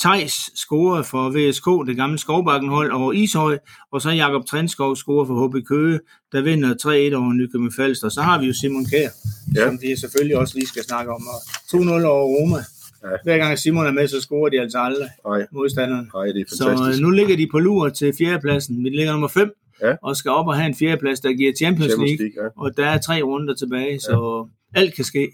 Tejs 0.02 0.32
scorer 0.54 1.02
for 1.02 1.30
VSK, 1.30 1.88
det 1.88 1.96
gamle 1.96 2.18
Skovbakkenhold 2.18 2.92
over 2.92 3.12
Ishøj, 3.12 3.58
og 3.92 4.02
så 4.02 4.10
Jakob 4.10 4.46
Trenskov 4.46 4.96
scorer 4.96 5.26
for 5.26 5.48
HB 5.48 5.66
Køge, 5.66 6.00
der 6.32 6.42
vinder 6.42 6.68
3-1 6.68 7.16
over 7.16 7.32
Nykøbing 7.32 7.74
Falster. 7.76 8.08
Så 8.08 8.22
har 8.22 8.40
vi 8.40 8.46
jo 8.46 8.52
Simon 8.52 8.84
Kær, 8.84 9.08
ja. 9.56 9.66
som 9.66 9.78
vi 9.82 9.96
selvfølgelig 9.96 10.36
også 10.36 10.54
lige 10.54 10.66
skal 10.66 10.84
snakke 10.84 11.12
om, 11.12 11.22
og 11.26 11.40
2-0 11.74 12.04
over 12.04 12.24
Roma. 12.24 12.58
Ja. 13.04 13.16
Hver 13.24 13.38
gang 13.38 13.58
Simon 13.58 13.86
er 13.86 13.92
med, 13.92 14.08
så 14.08 14.20
scorer 14.20 14.48
de 14.48 14.60
altså 14.60 14.78
aldrig 14.78 15.08
Nej. 15.26 15.46
modstanderne. 15.52 16.08
Nej, 16.14 16.26
det 16.26 16.40
er 16.40 16.44
fantastisk. 16.50 16.94
Så 16.96 17.02
øh, 17.02 17.06
nu 17.06 17.10
ligger 17.10 17.36
de 17.36 17.48
på 17.50 17.58
lur 17.58 17.88
til 17.88 18.14
fjerdepladsen. 18.18 18.84
Vi 18.84 18.88
ligger 18.88 19.12
nummer 19.12 19.28
5, 19.28 19.52
ja. 19.82 19.94
og 20.02 20.16
skal 20.16 20.30
op 20.30 20.46
og 20.46 20.56
have 20.56 20.66
en 20.66 20.74
fjerdeplads, 20.74 21.20
der 21.20 21.32
giver 21.32 21.52
Champions, 21.52 21.92
Champions 21.92 22.20
League, 22.20 22.32
League 22.36 22.52
ja. 22.56 22.62
og 22.62 22.76
der 22.76 22.86
er 22.86 22.98
tre 22.98 23.22
runder 23.22 23.54
tilbage, 23.54 24.00
så 24.00 24.48
ja. 24.74 24.80
alt 24.80 24.94
kan 24.94 25.04
ske. 25.04 25.30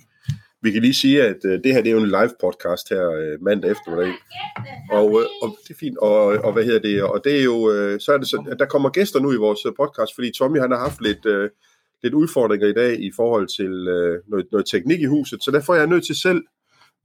Vi 0.64 0.70
kan 0.70 0.82
lige 0.82 0.94
sige, 0.94 1.22
at 1.22 1.36
øh, 1.44 1.52
det 1.64 1.74
her 1.74 1.82
det 1.82 1.90
er 1.90 1.94
jo 1.94 2.02
en 2.02 2.14
live 2.18 2.34
podcast 2.40 2.88
her 2.88 3.10
øh, 3.10 3.42
mandag 3.42 3.70
eftermiddag. 3.70 4.12
Og, 4.90 5.08
øh, 5.20 5.26
og 5.42 5.56
det 5.62 5.74
er 5.74 5.78
fint. 5.80 5.98
Og, 5.98 6.16
og 6.46 6.52
hvad 6.52 6.64
hedder 6.64 6.80
det? 6.80 7.02
Og 7.02 7.20
det 7.24 7.40
er 7.40 7.44
jo, 7.44 7.70
øh, 7.72 8.00
så 8.00 8.12
er 8.12 8.18
det 8.18 8.28
så, 8.28 8.44
at 8.50 8.58
der 8.58 8.66
kommer 8.66 8.88
gæster 8.90 9.20
nu 9.20 9.32
i 9.32 9.36
vores 9.36 9.66
øh, 9.66 9.72
podcast, 9.80 10.12
fordi 10.14 10.32
Tommy 10.38 10.58
han 10.60 10.70
har 10.70 10.78
haft 10.78 11.00
lidt, 11.00 11.26
øh, 11.26 11.50
lidt 12.02 12.14
udfordringer 12.14 12.68
i 12.68 12.72
dag 12.72 13.00
i 13.00 13.10
forhold 13.16 13.46
til 13.56 13.72
øh, 13.88 14.20
noget, 14.28 14.46
noget 14.52 14.66
teknik 14.66 15.00
i 15.00 15.04
huset, 15.04 15.42
så 15.42 15.50
derfor 15.50 15.74
er 15.74 15.78
jeg 15.78 15.86
nødt 15.86 16.06
til 16.06 16.20
selv 16.20 16.42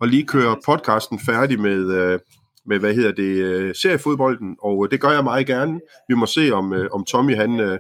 at 0.01 0.09
lige 0.09 0.25
køre 0.25 0.55
podcasten 0.65 1.19
færdig 1.19 1.59
med, 1.59 1.81
øh, 1.99 2.19
med 2.65 2.79
hvad 2.79 2.93
hedder 2.93 3.11
det, 3.11 3.33
øh, 3.49 3.75
seriefodbolden, 3.75 4.55
og 4.61 4.85
øh, 4.85 4.91
det 4.91 5.01
gør 5.01 5.11
jeg 5.11 5.23
meget 5.23 5.47
gerne. 5.47 5.79
Vi 6.07 6.15
må 6.15 6.25
se, 6.25 6.51
om, 6.51 6.73
øh, 6.73 6.87
om 6.91 7.05
Tommy 7.05 7.35
han 7.35 7.59
øh, 7.59 7.79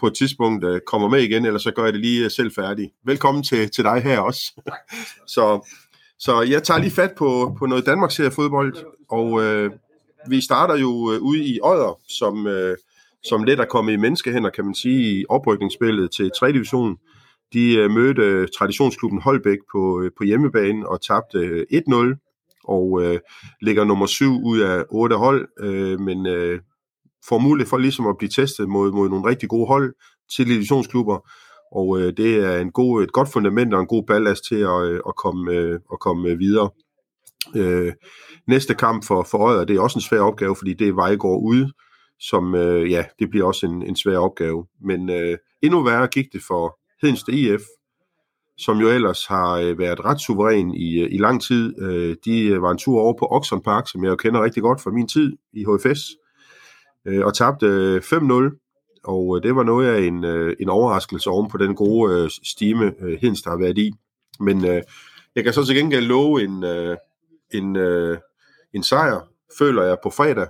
på 0.00 0.06
et 0.06 0.14
tidspunkt 0.14 0.64
øh, 0.64 0.80
kommer 0.86 1.08
med 1.08 1.22
igen, 1.22 1.46
eller 1.46 1.58
så 1.58 1.70
gør 1.70 1.84
jeg 1.84 1.92
det 1.92 2.00
lige 2.00 2.24
øh, 2.24 2.30
selv 2.30 2.52
færdig. 2.54 2.90
Velkommen 3.04 3.42
til, 3.44 3.70
til 3.70 3.84
dig 3.84 4.02
her 4.02 4.20
også. 4.20 4.62
så, 5.34 5.68
så 6.18 6.42
jeg 6.42 6.62
tager 6.62 6.80
lige 6.80 6.90
fat 6.90 7.12
på, 7.18 7.56
på 7.58 7.66
noget 7.66 7.86
Danmarks 7.86 8.16
fodbold 8.16 8.76
og 9.10 9.42
øh, 9.42 9.70
vi 10.28 10.40
starter 10.40 10.76
jo 10.76 11.12
øh, 11.12 11.20
ude 11.20 11.44
i 11.44 11.58
Odder, 11.62 12.00
som, 12.08 12.46
øh, 12.46 12.76
som 13.22 13.42
lidt 13.42 13.60
er 13.60 13.64
kommet 13.64 13.92
i 13.92 13.96
menneskehænder, 13.96 14.50
kan 14.50 14.64
man 14.64 14.74
sige, 14.74 15.20
i 15.20 15.24
oprykningsspillet 15.28 16.10
til 16.10 16.30
3. 16.38 16.52
division. 16.52 16.96
De 17.52 17.76
øh, 17.76 17.90
mødte 17.90 18.22
øh, 18.22 18.48
traditionsklubben 18.58 19.22
Holbæk 19.22 19.58
på, 19.72 20.00
øh, 20.02 20.10
på 20.18 20.24
hjemmebane 20.24 20.88
og 20.88 21.02
tabte 21.02 21.38
øh, 21.38 21.66
1-0, 21.72 22.60
og 22.64 23.02
øh, 23.02 23.20
ligger 23.60 23.84
nummer 23.84 24.06
7 24.06 24.44
ud 24.44 24.58
af 24.58 24.84
8 24.90 25.16
hold, 25.16 25.48
øh, 25.60 26.00
men 26.00 26.26
øh, 26.26 26.60
får 27.28 27.38
mulighed 27.38 27.68
for 27.68 27.78
ligesom 27.78 28.06
at 28.06 28.18
blive 28.18 28.30
testet 28.30 28.68
mod, 28.68 28.92
mod 28.92 29.08
nogle 29.08 29.28
rigtig 29.30 29.48
gode 29.48 29.66
hold 29.66 29.94
til 30.36 30.46
divisionsklubber, 30.46 31.30
og 31.72 32.00
øh, 32.00 32.12
det 32.16 32.44
er 32.44 32.58
en 32.58 32.72
god, 32.72 33.02
et 33.02 33.12
godt 33.12 33.28
fundament 33.32 33.74
og 33.74 33.80
en 33.80 33.86
god 33.86 34.04
ballast 34.06 34.44
til 34.48 34.60
at, 34.60 34.82
øh, 34.82 35.00
at 35.08 35.16
komme, 35.16 35.52
øh, 35.52 35.80
at 35.92 36.00
komme 36.00 36.28
øh, 36.28 36.38
videre. 36.38 36.70
Øh, 37.56 37.92
næste 38.46 38.74
kamp 38.74 39.04
for, 39.04 39.22
for 39.30 39.38
Øjet, 39.38 39.68
det 39.68 39.76
er 39.76 39.80
også 39.80 39.98
en 39.98 40.02
svær 40.02 40.20
opgave, 40.20 40.56
fordi 40.56 40.74
det 40.74 40.88
er 40.88 40.92
Vejgaard 40.92 41.42
ude, 41.42 41.72
som, 42.20 42.54
øh, 42.54 42.90
ja, 42.90 43.04
det 43.18 43.30
bliver 43.30 43.46
også 43.46 43.66
en, 43.66 43.82
en 43.82 43.96
svær 43.96 44.18
opgave. 44.18 44.66
Men 44.84 45.10
øh, 45.10 45.38
endnu 45.62 45.82
værre 45.82 46.06
gik 46.06 46.26
det 46.32 46.42
for 46.48 46.78
Hedensted 47.02 47.34
IF, 47.34 47.62
som 48.58 48.78
jo 48.78 48.88
ellers 48.88 49.26
har 49.26 49.52
øh, 49.52 49.78
været 49.78 50.04
ret 50.04 50.20
suveræn 50.20 50.74
i, 50.74 51.00
øh, 51.00 51.08
i 51.12 51.18
lang 51.18 51.42
tid. 51.42 51.82
Øh, 51.82 52.16
de 52.24 52.46
øh, 52.46 52.62
var 52.62 52.70
en 52.70 52.78
tur 52.78 53.00
over 53.00 53.14
på 53.18 53.26
Oxon 53.30 53.62
Park, 53.62 53.90
som 53.90 54.04
jeg 54.04 54.10
jo 54.10 54.16
kender 54.16 54.44
rigtig 54.44 54.62
godt 54.62 54.80
fra 54.80 54.90
min 54.90 55.08
tid 55.08 55.36
i 55.52 55.64
HFS, 55.64 56.00
øh, 57.06 57.26
og 57.26 57.34
tabte 57.34 57.66
øh, 57.66 58.00
5-0. 58.00 59.00
Og 59.04 59.36
øh, 59.36 59.42
det 59.42 59.56
var 59.56 59.62
noget 59.62 59.88
af 59.88 60.00
en, 60.00 60.24
øh, 60.24 60.56
en 60.60 60.68
overraskelse 60.68 61.30
oven 61.30 61.50
på 61.50 61.58
den 61.58 61.74
gode 61.74 62.22
øh, 62.22 62.30
stime, 62.44 62.92
øh, 63.00 63.18
Hedensted 63.20 63.50
har 63.50 63.58
været 63.58 63.78
i. 63.78 63.92
Men 64.40 64.64
øh, 64.64 64.82
jeg 65.36 65.44
kan 65.44 65.52
så 65.52 65.64
til 65.64 65.76
gengæld 65.76 66.06
love 66.06 66.42
en, 66.42 66.64
øh, 66.64 66.96
en, 67.54 67.76
øh, 67.76 68.18
en 68.74 68.82
sejr, 68.82 69.20
føler 69.58 69.82
jeg, 69.82 69.96
på 70.02 70.10
fredag, 70.10 70.46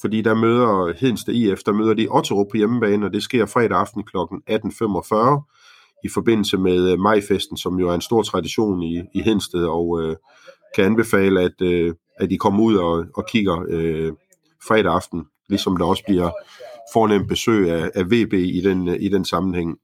fordi 0.00 0.22
der 0.22 0.34
møder 0.34 0.92
Hedensted 1.00 1.34
IF, 1.34 1.58
der 1.66 1.72
møder 1.72 1.94
de 1.94 2.08
Otterup 2.10 2.46
på 2.50 2.56
hjemmebane, 2.56 3.06
og 3.06 3.12
det 3.12 3.22
sker 3.22 3.46
fredag 3.46 3.78
aften 3.78 4.02
kl. 4.02 4.16
18.45 4.16 6.04
i 6.04 6.08
forbindelse 6.08 6.58
med 6.58 6.92
øh, 6.92 6.98
majfesten, 6.98 7.56
som 7.56 7.78
jo 7.78 7.88
er 7.88 7.94
en 7.94 8.00
stor 8.00 8.22
tradition 8.22 8.82
i, 8.82 9.02
i 9.14 9.22
Hedensted, 9.22 9.64
og 9.64 10.02
øh, 10.02 10.16
kan 10.76 10.84
anbefale, 10.84 11.40
at, 11.40 11.60
øh, 11.62 11.94
at 12.20 12.32
I 12.32 12.36
kommer 12.36 12.62
ud 12.62 12.76
og, 12.76 13.04
og 13.14 13.26
kigger 13.26 13.64
øh, 13.68 14.12
fredag 14.68 14.92
aften, 14.92 15.24
ligesom 15.50 15.76
der 15.76 15.84
også 15.84 16.02
bliver 16.06 16.30
fornemt 16.92 17.28
besøg 17.28 17.70
af, 17.70 17.90
af 17.94 18.04
VB 18.06 18.32
i 18.32 18.60
den, 18.60 18.88
i 18.88 19.08
den 19.08 19.24
sammenhæng. 19.24 19.78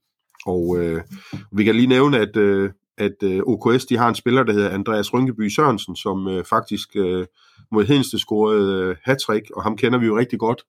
Og 0.45 0.77
øh, 0.79 1.01
vi 1.51 1.63
kan 1.63 1.75
lige 1.75 1.87
nævne, 1.87 2.19
at, 2.19 2.37
øh, 2.37 2.71
at 2.97 3.23
øh, 3.23 3.41
OKS 3.47 3.85
de 3.85 3.97
har 3.97 4.09
en 4.09 4.15
spiller, 4.15 4.43
der 4.43 4.53
hedder 4.53 4.69
Andreas 4.69 5.13
Rynkeby 5.13 5.49
Sørensen, 5.49 5.95
som 5.95 6.27
øh, 6.27 6.43
faktisk 6.43 6.95
øh, 6.95 7.25
mod 7.71 7.85
Hedensted 7.85 8.19
scorede 8.19 8.83
øh, 8.83 8.95
hattrick, 9.03 9.51
og 9.55 9.63
ham 9.63 9.77
kender 9.77 9.99
vi 9.99 10.05
jo 10.05 10.17
rigtig 10.17 10.39
godt. 10.39 10.63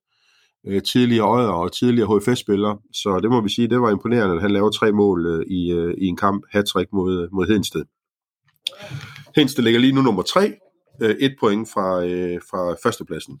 Øh, 0.67 0.81
tidligere 0.81 1.27
øjer 1.27 1.47
og 1.47 1.71
tidligere 1.71 2.19
HFS-spiller, 2.19 2.75
så 2.93 3.19
det 3.19 3.29
må 3.29 3.41
vi 3.41 3.49
sige, 3.49 3.67
det 3.67 3.81
var 3.81 3.89
imponerende, 3.89 4.35
at 4.35 4.41
han 4.41 4.51
lavede 4.51 4.77
tre 4.77 4.91
mål 4.91 5.25
øh, 5.25 5.45
i, 5.47 5.71
øh, 5.71 5.93
i 5.97 6.05
en 6.05 6.17
kamp, 6.17 6.45
hattrick 6.51 6.93
mod, 6.93 7.23
øh, 7.23 7.33
mod 7.33 7.47
Hedensted. 7.47 7.83
Hedensted 9.35 9.63
ligger 9.63 9.79
lige 9.79 9.93
nu 9.93 10.01
nummer 10.01 10.21
tre, 10.21 10.53
øh, 11.01 11.15
et 11.19 11.35
point 11.39 11.69
fra, 11.69 12.05
øh, 12.05 12.41
fra 12.49 12.75
førstepladsen. 12.83 13.39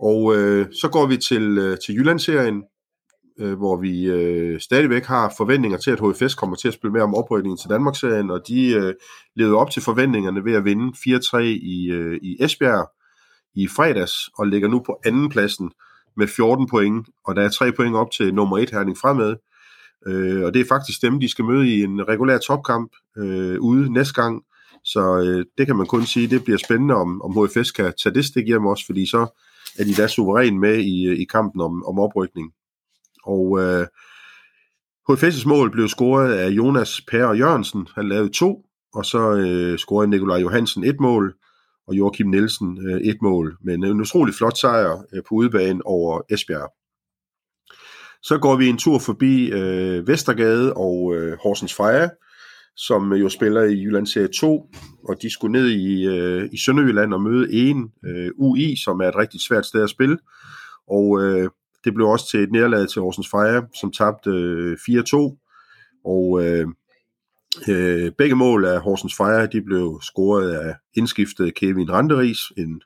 Og 0.00 0.36
øh, 0.36 0.66
så 0.80 0.88
går 0.88 1.06
vi 1.06 1.16
til, 1.16 1.58
øh, 1.58 1.78
til 1.86 1.94
Jyllandsserien, 1.94 2.62
øh, 3.40 3.58
hvor 3.58 3.76
vi 3.76 4.04
øh, 4.04 4.60
stadigvæk 4.60 5.04
har 5.04 5.34
forventninger 5.36 5.78
til, 5.78 5.90
at 5.90 6.00
HFS 6.00 6.34
kommer 6.34 6.56
til 6.56 6.68
at 6.68 6.74
spille 6.74 6.92
med 6.92 7.00
om 7.00 7.14
oprykningen 7.14 7.58
til 7.58 7.70
Danmarksserien, 7.70 8.30
og 8.30 8.40
de 8.48 8.72
øh, 8.74 8.94
levede 9.36 9.56
op 9.56 9.70
til 9.70 9.82
forventningerne 9.82 10.44
ved 10.44 10.54
at 10.54 10.64
vinde 10.64 10.92
4-3 10.96 11.38
i, 11.38 11.90
øh, 11.90 12.18
i 12.22 12.36
Esbjerg 12.40 12.90
i 13.54 13.68
fredags, 13.68 14.12
og 14.38 14.46
ligger 14.46 14.68
nu 14.68 14.82
på 14.86 15.00
anden 15.04 15.28
pladsen 15.28 15.70
med 16.16 16.26
14 16.26 16.68
point, 16.68 17.08
og 17.24 17.36
der 17.36 17.42
er 17.42 17.48
3 17.48 17.72
point 17.72 17.96
op 17.96 18.10
til 18.10 18.34
nummer 18.34 18.58
1 18.58 18.70
Herning 18.70 18.98
fremad. 18.98 19.36
Øh, 20.06 20.44
og 20.44 20.54
det 20.54 20.60
er 20.60 20.64
faktisk 20.68 21.02
dem, 21.02 21.20
de 21.20 21.28
skal 21.28 21.44
møde 21.44 21.68
i 21.68 21.82
en 21.82 22.08
regulær 22.08 22.38
topkamp 22.38 22.92
øh, 23.18 23.60
ude 23.60 23.92
næste 23.92 24.22
gang. 24.22 24.42
Så 24.84 25.18
øh, 25.18 25.44
det 25.58 25.66
kan 25.66 25.76
man 25.76 25.86
kun 25.86 26.06
sige, 26.06 26.26
det 26.26 26.44
bliver 26.44 26.58
spændende, 26.58 26.94
om, 26.94 27.22
om 27.22 27.46
HFS 27.46 27.70
kan 27.70 27.92
tage 28.02 28.14
det 28.14 28.24
stik 28.24 28.46
hjem 28.46 28.66
også, 28.66 28.86
fordi 28.86 29.06
så 29.06 29.40
er 29.78 29.84
de 29.84 29.94
da 29.94 30.06
suveræn 30.06 30.60
med 30.60 30.76
i, 30.78 31.06
øh, 31.06 31.18
i 31.18 31.24
kampen 31.24 31.60
om, 31.60 31.86
om 31.86 31.98
oprykning. 31.98 32.52
Og 33.24 33.60
øh, 33.60 33.86
HFS' 35.10 35.48
mål 35.48 35.70
blev 35.70 35.88
scoret 35.88 36.32
af 36.32 36.48
Jonas 36.48 37.00
Per 37.10 37.32
Jørgensen. 37.32 37.88
Han 37.94 38.08
lavede 38.08 38.28
to, 38.32 38.64
og 38.94 39.04
så 39.04 39.32
øh, 39.32 39.78
scorede 39.78 40.10
Nikolaj 40.10 40.38
Johansen 40.38 40.84
et 40.84 41.00
mål, 41.00 41.34
og 41.88 41.94
Joachim 41.94 42.26
Nielsen 42.26 42.88
øh, 42.88 43.00
et 43.00 43.22
mål. 43.22 43.56
Men 43.64 43.84
en 43.84 44.00
utrolig 44.00 44.34
flot 44.34 44.58
sejr 44.58 45.02
øh, 45.12 45.22
på 45.28 45.34
udebane 45.34 45.86
over 45.86 46.20
Esbjerg. 46.30 46.72
Så 48.22 48.38
går 48.38 48.56
vi 48.56 48.68
en 48.68 48.78
tur 48.78 48.98
forbi 48.98 49.50
øh, 49.52 50.08
Vestergade 50.08 50.72
og 50.72 51.14
øh, 51.14 51.38
Horsens 51.42 51.74
Freja, 51.74 52.08
som 52.76 53.12
jo 53.12 53.28
spiller 53.28 53.62
i 53.62 53.82
Jylland 53.82 54.06
Serie 54.06 54.28
2, 54.28 54.70
og 55.08 55.22
de 55.22 55.32
skulle 55.32 55.52
ned 55.52 55.70
i, 55.70 56.06
øh, 56.06 56.48
i 56.52 56.58
Sønderjylland 56.58 57.14
og 57.14 57.22
møde 57.22 57.52
en 57.52 57.90
øh, 58.06 58.30
UI, 58.34 58.76
som 58.84 59.00
er 59.00 59.08
et 59.08 59.16
rigtig 59.16 59.40
svært 59.40 59.66
sted 59.66 59.82
at 59.82 59.90
spille. 59.90 60.18
Og 60.88 61.22
øh, 61.22 61.50
det 61.84 61.94
blev 61.94 62.08
også 62.08 62.30
til 62.30 62.40
et 62.40 62.52
nederlag 62.52 62.88
til 62.88 63.02
Horsens 63.02 63.28
Freja, 63.28 63.60
som 63.80 63.92
tabte 63.92 64.30
øh, 64.30 64.76
4-2. 64.88 65.16
Og 66.04 66.44
øh, 66.44 66.66
øh, 67.68 68.12
begge 68.18 68.36
mål 68.36 68.64
af 68.64 68.80
Horsens 68.80 69.16
Freja, 69.16 69.46
de 69.46 69.62
blev 69.62 70.00
scoret 70.02 70.50
af 70.50 70.74
indskiftet 70.94 71.54
Kevin 71.54 71.90
Randeris, 71.90 72.38
en 72.56 72.80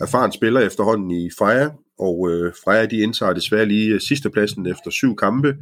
erfaren 0.00 0.32
spiller 0.32 0.60
efterhånden 0.60 1.10
i 1.10 1.30
Freja. 1.38 1.70
Og 1.98 2.30
øh, 2.30 2.52
Freja, 2.64 2.86
de 2.86 2.98
indtager 2.98 3.32
desværre 3.32 3.66
lige 3.66 3.94
øh, 3.94 4.00
sidste 4.00 4.30
pladsen 4.30 4.66
efter 4.66 4.90
syv 4.90 5.16
kampe, 5.16 5.56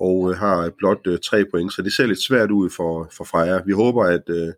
og 0.00 0.30
øh, 0.30 0.36
har 0.36 0.70
blot 0.78 1.06
øh, 1.06 1.18
tre 1.18 1.44
point, 1.50 1.72
så 1.72 1.82
det 1.82 1.92
ser 1.92 2.06
lidt 2.06 2.22
svært 2.22 2.50
ud 2.50 2.70
for, 2.70 3.08
for 3.16 3.24
Freja. 3.24 3.60
Vi 3.66 3.72
håber, 3.72 4.04
at 4.04 4.22
øh, 4.28 4.52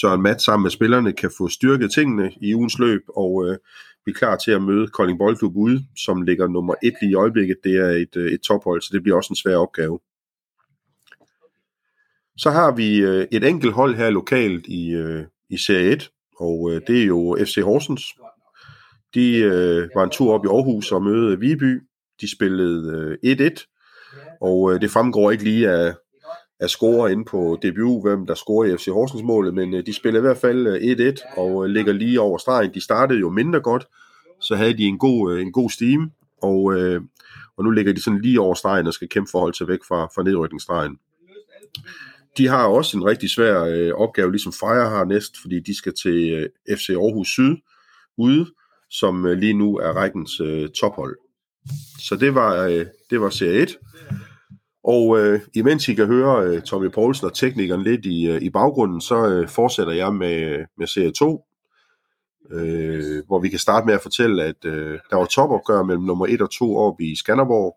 Søren 0.00 0.22
Matt 0.22 0.42
sammen 0.42 0.62
med 0.62 0.70
spillerne 0.70 1.12
kan 1.12 1.30
få 1.38 1.48
styrket 1.48 1.90
tingene 1.92 2.32
i 2.40 2.54
ugens 2.54 2.78
løb, 2.78 3.02
og 3.08 3.48
øh, 3.48 3.58
vi 4.06 4.10
er 4.12 4.18
klar 4.18 4.36
til 4.36 4.50
at 4.50 4.62
møde 4.62 4.88
Kolding 4.88 5.18
Boldklub 5.18 5.56
ude, 5.56 5.84
som 5.96 6.22
ligger 6.22 6.48
nummer 6.48 6.74
et 6.82 6.94
lige 7.00 7.10
i 7.10 7.14
øjeblikket. 7.14 7.56
Det 7.64 7.76
er 7.76 7.90
et, 7.90 8.16
øh, 8.16 8.32
et 8.32 8.40
tophold, 8.40 8.82
så 8.82 8.88
det 8.92 9.02
bliver 9.02 9.16
også 9.16 9.32
en 9.32 9.36
svær 9.36 9.56
opgave. 9.56 9.98
Så 12.36 12.50
har 12.50 12.74
vi 12.74 12.96
øh, 12.96 13.26
et 13.32 13.44
enkelt 13.44 13.72
hold 13.72 13.94
her 13.94 14.10
lokalt 14.10 14.66
i, 14.66 14.90
øh, 14.90 15.24
i 15.50 15.56
Serie 15.56 15.92
1, 15.92 16.10
og 16.40 16.72
øh, 16.72 16.80
det 16.86 17.02
er 17.02 17.06
jo 17.06 17.36
FC 17.40 17.54
Horsens. 17.64 18.02
De 19.14 19.38
øh, 19.38 19.88
var 19.94 20.04
en 20.04 20.10
tur 20.10 20.34
op 20.34 20.44
i 20.44 20.48
Aarhus 20.48 20.92
og 20.92 21.02
mødte 21.02 21.40
Viby. 21.40 21.82
De 22.20 22.30
spillede 22.30 23.18
øh, 23.22 23.50
1-1, 23.50 23.75
og 24.40 24.72
øh, 24.72 24.80
det 24.80 24.90
fremgår 24.90 25.30
ikke 25.30 25.44
lige 25.44 25.70
af, 25.70 25.94
af 26.60 26.70
score 26.70 27.12
ind 27.12 27.26
på 27.26 27.58
DBU, 27.62 28.02
hvem 28.02 28.26
der 28.26 28.34
scorer 28.34 28.74
i 28.74 28.76
FC 28.76 28.86
Horsens 28.86 29.22
målet, 29.22 29.54
men 29.54 29.74
øh, 29.74 29.86
de 29.86 29.92
spiller 29.92 30.20
i 30.20 30.22
hvert 30.22 30.36
fald 30.36 30.66
øh, 30.66 31.12
1-1 31.14 31.40
og 31.40 31.64
øh, 31.64 31.70
ligger 31.70 31.92
lige 31.92 32.20
over 32.20 32.38
stregen. 32.38 32.74
De 32.74 32.80
startede 32.80 33.20
jo 33.20 33.30
mindre 33.30 33.60
godt, 33.60 33.86
så 34.40 34.56
havde 34.56 34.78
de 34.78 34.82
en 34.82 34.98
god, 34.98 35.32
øh, 35.32 35.42
en 35.42 35.52
god 35.52 35.70
steam, 35.70 36.10
og, 36.42 36.74
øh, 36.74 37.00
og 37.56 37.64
nu 37.64 37.70
ligger 37.70 37.92
de 37.92 38.02
sådan 38.02 38.20
lige 38.20 38.40
over 38.40 38.54
stregen 38.54 38.86
og 38.86 38.92
skal 38.92 39.08
kæmpe 39.08 39.30
for 39.30 39.38
at 39.38 39.42
holde 39.42 39.56
sig 39.56 39.68
væk 39.68 39.80
fra, 39.88 40.04
fra 40.04 40.22
nedrykningsstregen. 40.22 40.98
De 42.38 42.46
har 42.48 42.66
også 42.66 42.96
en 42.96 43.04
rigtig 43.04 43.30
svær 43.30 43.64
øh, 43.64 43.92
opgave, 43.94 44.30
ligesom 44.30 44.52
Fire 44.52 44.88
har 44.88 45.04
næst, 45.04 45.34
fordi 45.42 45.60
de 45.60 45.76
skal 45.76 45.92
til 46.02 46.32
øh, 46.32 46.76
FC 46.78 46.90
Aarhus 46.90 47.28
Syd 47.28 47.56
ude, 48.18 48.46
som 48.90 49.26
øh, 49.26 49.38
lige 49.38 49.54
nu 49.54 49.76
er 49.76 49.92
rækkens 49.92 50.40
øh, 50.40 50.68
tophold. 50.68 51.16
Så 51.98 52.16
det 52.16 52.34
var, 52.34 52.64
øh, 52.64 52.86
det 53.10 53.20
var 53.20 53.30
serie 53.30 53.62
1. 53.62 53.76
Og 54.86 55.18
øh, 55.18 55.40
imens 55.54 55.88
I 55.88 55.94
kan 55.94 56.06
høre 56.06 56.46
øh, 56.46 56.62
Tommy 56.62 56.90
Poulsen 56.90 57.26
og 57.26 57.34
teknikeren 57.34 57.82
lidt 57.82 58.06
i, 58.06 58.26
øh, 58.30 58.42
i 58.42 58.50
baggrunden, 58.50 59.00
så 59.00 59.28
øh, 59.28 59.48
fortsætter 59.48 59.92
jeg 59.92 60.14
med, 60.14 60.64
med 60.78 60.86
serie 60.86 61.12
2, 61.12 61.44
øh, 62.50 63.22
hvor 63.26 63.38
vi 63.38 63.48
kan 63.48 63.58
starte 63.58 63.86
med 63.86 63.94
at 63.94 64.00
fortælle, 64.00 64.44
at 64.44 64.64
øh, 64.64 64.98
der 65.10 65.16
var 65.16 65.24
topopgør 65.24 65.82
mellem 65.82 66.04
nummer 66.04 66.26
1 66.26 66.42
og 66.42 66.50
2 66.50 66.76
op 66.76 67.00
i 67.00 67.16
Skanderborg, 67.16 67.76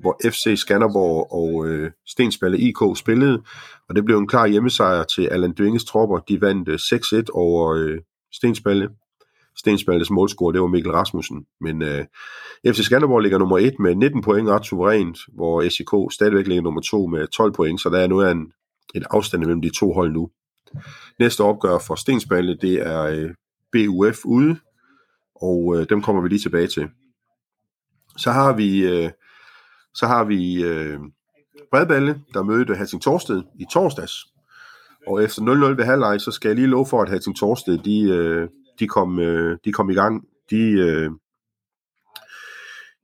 hvor 0.00 0.20
FC 0.24 0.52
Skanderborg 0.56 1.32
og 1.32 1.68
øh, 1.68 1.90
Stensballe 2.06 2.58
IK 2.58 2.78
spillede, 2.96 3.42
og 3.88 3.96
det 3.96 4.04
blev 4.04 4.18
en 4.18 4.28
klar 4.28 4.46
hjemmesejr 4.46 5.02
til 5.02 5.26
Allan 5.26 5.54
Dynges 5.58 5.84
tropper. 5.84 6.18
De 6.18 6.40
vandt 6.40 6.68
øh, 6.68 6.78
6-1 7.22 7.24
over 7.32 7.72
øh, 7.72 7.98
Stensballe. 8.32 8.88
Stensbaldes 9.58 10.10
målscorer, 10.10 10.52
det 10.52 10.60
var 10.60 10.66
Mikkel 10.66 10.92
Rasmussen. 10.92 11.46
Men 11.60 11.82
øh, 11.82 12.04
FC 12.66 12.84
Skanderborg 12.84 13.20
ligger 13.20 13.38
nummer 13.38 13.58
1 13.58 13.74
med 13.78 13.94
19 13.94 14.22
point 14.22 14.48
ret 14.48 14.66
suverænt, 14.66 15.18
hvor 15.32 15.68
SIK 15.68 16.14
stadigvæk 16.14 16.46
ligger 16.46 16.62
nummer 16.62 16.80
2 16.80 17.06
med 17.06 17.26
12 17.26 17.52
point, 17.52 17.80
så 17.80 17.88
der 17.88 17.98
er 17.98 18.06
nu 18.06 18.22
en, 18.22 18.52
en 18.94 19.04
afstand 19.10 19.42
mellem 19.42 19.62
de 19.62 19.70
to 19.70 19.92
hold 19.92 20.12
nu. 20.12 20.30
Næste 21.18 21.40
opgør 21.40 21.78
for 21.78 21.94
Stensballe, 21.94 22.58
det 22.60 22.86
er 22.86 23.02
øh, 23.02 23.30
BUF 23.72 24.24
ude, 24.24 24.56
og 25.34 25.76
øh, 25.76 25.86
dem 25.88 26.02
kommer 26.02 26.22
vi 26.22 26.28
lige 26.28 26.38
tilbage 26.38 26.66
til. 26.66 26.88
Så 28.16 28.30
har 28.30 28.52
vi, 28.52 28.86
øh, 28.86 29.10
så 29.94 30.06
har 30.06 30.24
vi 30.24 30.64
øh, 30.64 30.98
Bredballe, 31.70 32.20
der 32.34 32.42
mødte 32.42 32.74
Hatsing 32.74 33.02
Torsted 33.02 33.42
i 33.60 33.64
torsdags. 33.72 34.12
Og 35.06 35.24
efter 35.24 35.42
0-0 35.42 35.76
ved 35.76 35.84
halvleg, 35.84 36.20
så 36.20 36.30
skal 36.30 36.48
jeg 36.48 36.56
lige 36.56 36.66
love 36.66 36.86
for, 36.86 37.02
at 37.02 37.08
Hatsing 37.08 37.36
Torsted, 37.36 37.78
de, 37.78 38.00
øh, 38.02 38.48
de, 38.78 38.88
kom, 38.88 39.18
øh, 39.20 39.58
de 39.64 39.72
kom 39.72 39.90
i 39.90 39.94
gang. 39.94 40.24
De, 40.50 40.70
øh, 40.70 41.10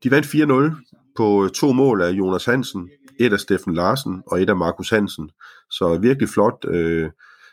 de 0.03 0.11
vandt 0.11 0.27
4-0 0.27 1.15
på 1.17 1.45
øh, 1.45 1.51
to 1.51 1.73
mål 1.73 2.03
af 2.03 2.11
Jonas 2.11 2.45
Hansen, 2.45 2.91
et 3.21 3.33
af 3.33 3.41
Steffen 3.41 3.75
Larsen 3.75 4.23
og 4.27 4.43
et 4.43 4.51
af 4.51 4.57
Markus 4.57 4.91
Hansen. 4.91 5.31
Så 5.71 5.99
virkelig 5.99 6.29
flot, 6.29 6.65
øh, 6.69 7.11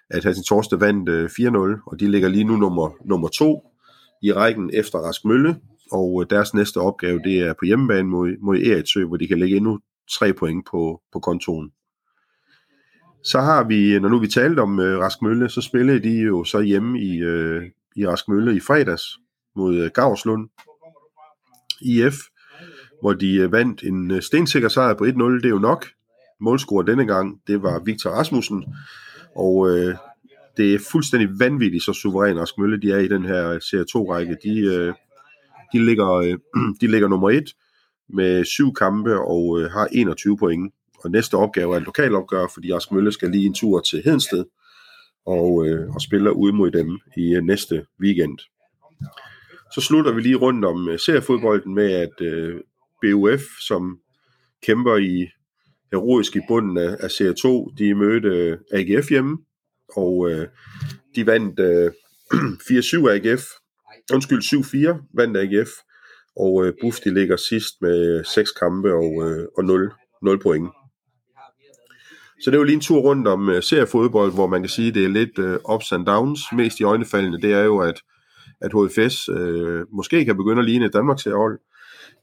at 0.10 0.24
Hatsing 0.24 0.82
vandt 0.82 1.10
øh, 1.10 1.30
4-0, 1.30 1.82
og 1.86 2.00
de 2.00 2.12
ligger 2.12 2.30
lige 2.30 2.44
nu 2.44 2.56
nummer, 2.56 2.90
nummer 3.06 3.28
to 3.28 3.62
i 4.24 4.34
rækken 4.34 4.70
efter 4.74 5.00
Rask 5.00 5.26
Mølle, 5.26 5.56
og 5.92 6.22
øh, 6.22 6.30
deres 6.30 6.54
næste 6.54 6.78
opgave, 6.78 7.20
det 7.24 7.40
er 7.40 7.54
på 7.54 7.66
hjemmebane 7.66 8.10
mod, 8.10 8.38
mod 8.42 8.58
Eritsø, 8.58 9.06
hvor 9.06 9.18
de 9.18 9.28
kan 9.28 9.40
lægge 9.40 9.58
endnu 9.58 9.80
tre 10.12 10.34
point 10.34 10.66
på, 10.72 11.02
på 11.14 11.20
kontoen. 11.20 11.72
Så 13.24 13.40
har 13.40 13.64
vi, 13.64 14.00
når 14.00 14.10
nu 14.10 14.20
vi 14.20 14.28
talte 14.28 14.60
om 14.60 14.80
øh, 14.80 15.00
Rask 15.00 15.22
Mølle, 15.22 15.50
så 15.50 15.62
spillede 15.62 16.00
de 16.00 16.22
jo 16.22 16.44
så 16.44 16.62
hjemme 16.62 17.00
i, 17.02 17.18
øh, 17.18 17.64
i 18.00 18.08
Rask 18.08 18.28
Mølle 18.28 18.56
i 18.56 18.60
fredags 18.60 19.04
mod 19.56 19.76
øh, 19.78 19.92
Gavslund 19.94 20.50
IF, 21.82 22.16
hvor 23.02 23.14
de 23.14 23.36
øh, 23.36 23.52
vandt 23.52 23.84
en 23.84 24.12
øh, 24.12 24.22
stensikker 24.22 24.70
sejr 24.70 24.94
på 24.94 25.06
1-0. 25.06 25.10
Det 25.10 25.46
er 25.46 25.50
jo 25.50 25.60
nok. 25.60 25.88
Målscorer 26.42 26.84
denne 26.84 27.06
gang, 27.06 27.42
det 27.48 27.64
var 27.64 27.80
Victor 27.86 28.10
Rasmussen, 28.10 28.66
og 29.36 29.70
øh, 29.70 29.96
det 30.58 30.74
er 30.74 30.80
fuldstændig 30.92 31.30
vanvittigt, 31.40 31.84
så 31.84 31.94
suveræn 31.94 32.40
Rask 32.40 32.58
Mølle 32.58 32.82
de 32.82 32.92
er 32.92 32.98
i 32.98 33.08
den 33.08 33.26
her 33.26 33.60
Serie 33.60 33.86
2-række. 33.96 34.38
De, 34.44 34.60
øh, 34.60 34.94
de, 35.74 35.86
ligger, 35.86 36.12
øh, 36.14 36.38
de 36.82 36.88
ligger 36.88 37.08
nummer 37.08 37.30
1 37.30 37.44
med 38.10 38.46
syv 38.46 38.74
kampe 38.74 39.20
og 39.20 39.62
øh, 39.62 39.72
har 39.72 39.88
21 39.92 40.38
point. 40.38 40.74
Og 41.04 41.12
næste 41.12 41.36
opgave 41.36 41.74
er 41.74 41.78
et 41.78 41.86
lokalopgør, 41.86 42.48
fordi 42.54 42.74
Rask 42.74 42.92
Mølle 42.92 43.12
skal 43.12 43.30
lige 43.30 43.46
en 43.46 43.54
tur 43.54 43.80
til 43.80 44.02
Hedensted 44.06 44.46
og, 45.30 45.68
øh, 45.68 45.90
og 45.90 46.02
spiller 46.02 46.32
ude 46.32 46.54
mod 46.54 46.72
dem 46.72 47.00
i 47.18 47.36
øh, 47.36 47.44
næste 47.44 47.86
weekend. 48.02 48.38
Så 49.76 49.82
slutter 49.82 50.12
vi 50.12 50.22
lige 50.22 50.36
rundt 50.36 50.66
om 50.66 50.90
øh, 50.90 51.00
seriefodbolden 51.00 51.74
med, 51.74 51.92
at 51.92 52.22
øh, 52.22 52.56
BUF, 53.02 53.42
som 53.68 54.00
kæmper 54.64 54.98
i 54.98 55.28
heroisk 55.92 56.36
i 56.36 56.40
bunden 56.48 56.78
af, 56.78 56.98
af 57.00 57.12
Serie 57.12 57.34
2, 57.34 57.72
de 57.78 57.96
mødte 57.96 58.28
øh, 58.28 58.58
AGF 58.72 59.10
hjemme, 59.10 59.38
og 59.96 60.32
øh, 60.32 60.48
de 61.16 61.26
vandt 61.26 61.60
øh, 61.60 61.92
4-7 62.72 63.10
AGF, 63.10 63.44
undskyld 64.14 64.42
7-4 64.42 65.08
vandt 65.14 65.38
AGF, 65.38 65.70
og 66.38 66.66
øh, 66.66 66.74
Buff 66.82 66.98
de 67.00 67.14
ligger 67.14 67.36
sidst 67.36 67.82
med 67.82 68.18
øh, 68.18 68.26
6 68.26 68.52
kampe 68.52 68.94
og, 68.94 69.30
øh, 69.30 69.48
og 69.58 69.66
0, 69.66 69.92
0 70.22 70.40
point. 70.40 70.70
Så 72.42 72.52
det 72.52 72.56
er 72.56 72.60
jo 72.60 72.64
lige 72.64 72.76
en 72.76 72.82
tur 72.82 73.00
rundt 73.00 73.28
om 73.28 73.48
uh, 73.48 73.60
seriefodbold, 73.62 74.34
hvor 74.34 74.48
man 74.48 74.62
kan 74.62 74.70
sige, 74.70 74.88
at 74.88 74.96
det 74.96 75.06
er 75.06 75.10
lidt 75.10 75.40
uh, 75.40 75.76
ups 75.76 75.92
and 75.92 76.06
downs. 76.06 76.40
Mest 76.54 76.80
i 76.80 76.84
øjnefaldene, 76.84 77.42
det 77.42 77.54
er 77.54 77.64
jo, 77.64 77.78
at, 77.80 78.02
at 78.62 78.72
HFS 78.74 79.30
uh, 79.30 79.36
øh, 79.40 79.86
måske 79.92 80.26
kan 80.26 80.38
begynde 80.38 80.60
at 80.60 80.66
ligne 80.66 80.86
et 80.86 80.94
Danmarks 80.94 81.24
hold. 81.24 81.60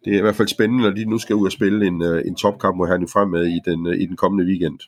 Det 0.04 0.14
er 0.14 0.18
i 0.18 0.20
hvert 0.20 0.36
fald 0.36 0.48
spændende, 0.48 0.84
når 0.84 0.90
de 0.90 1.04
nu 1.04 1.18
skal 1.18 1.36
ud 1.36 1.46
og 1.46 1.52
spille 1.52 1.86
en, 1.86 2.02
uh, 2.02 2.18
en 2.26 2.36
topkamp, 2.36 2.76
mod 2.76 2.88
Herning 2.88 3.10
fremad 3.10 3.46
i 3.46 3.60
den, 3.64 3.86
uh, 3.86 3.94
i 3.94 4.06
den 4.06 4.16
kommende 4.16 4.44
weekend. 4.44 4.78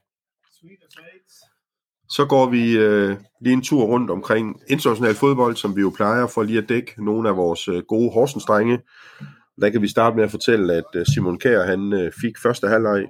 Så 2.10 2.24
går 2.24 2.50
vi 2.50 2.62
uh, 2.86 3.16
lige 3.42 3.52
en 3.52 3.62
tur 3.62 3.82
rundt 3.82 4.10
omkring 4.10 4.60
international 4.68 5.14
fodbold, 5.14 5.56
som 5.56 5.76
vi 5.76 5.80
jo 5.80 5.92
plejer 5.96 6.26
for 6.26 6.42
lige 6.42 6.58
at 6.58 6.68
dække 6.68 7.04
nogle 7.04 7.28
af 7.28 7.36
vores 7.36 7.68
uh, 7.68 7.78
gode 7.78 8.10
Horsens-drenge. 8.10 8.78
Der 9.60 9.70
kan 9.70 9.82
vi 9.82 9.88
starte 9.88 10.16
med 10.16 10.24
at 10.24 10.30
fortælle, 10.30 10.74
at 10.74 11.06
Simon 11.14 11.38
Kær 11.38 11.62
han 11.62 12.12
fik 12.20 12.38
første 12.42 12.68
halvleg 12.68 13.06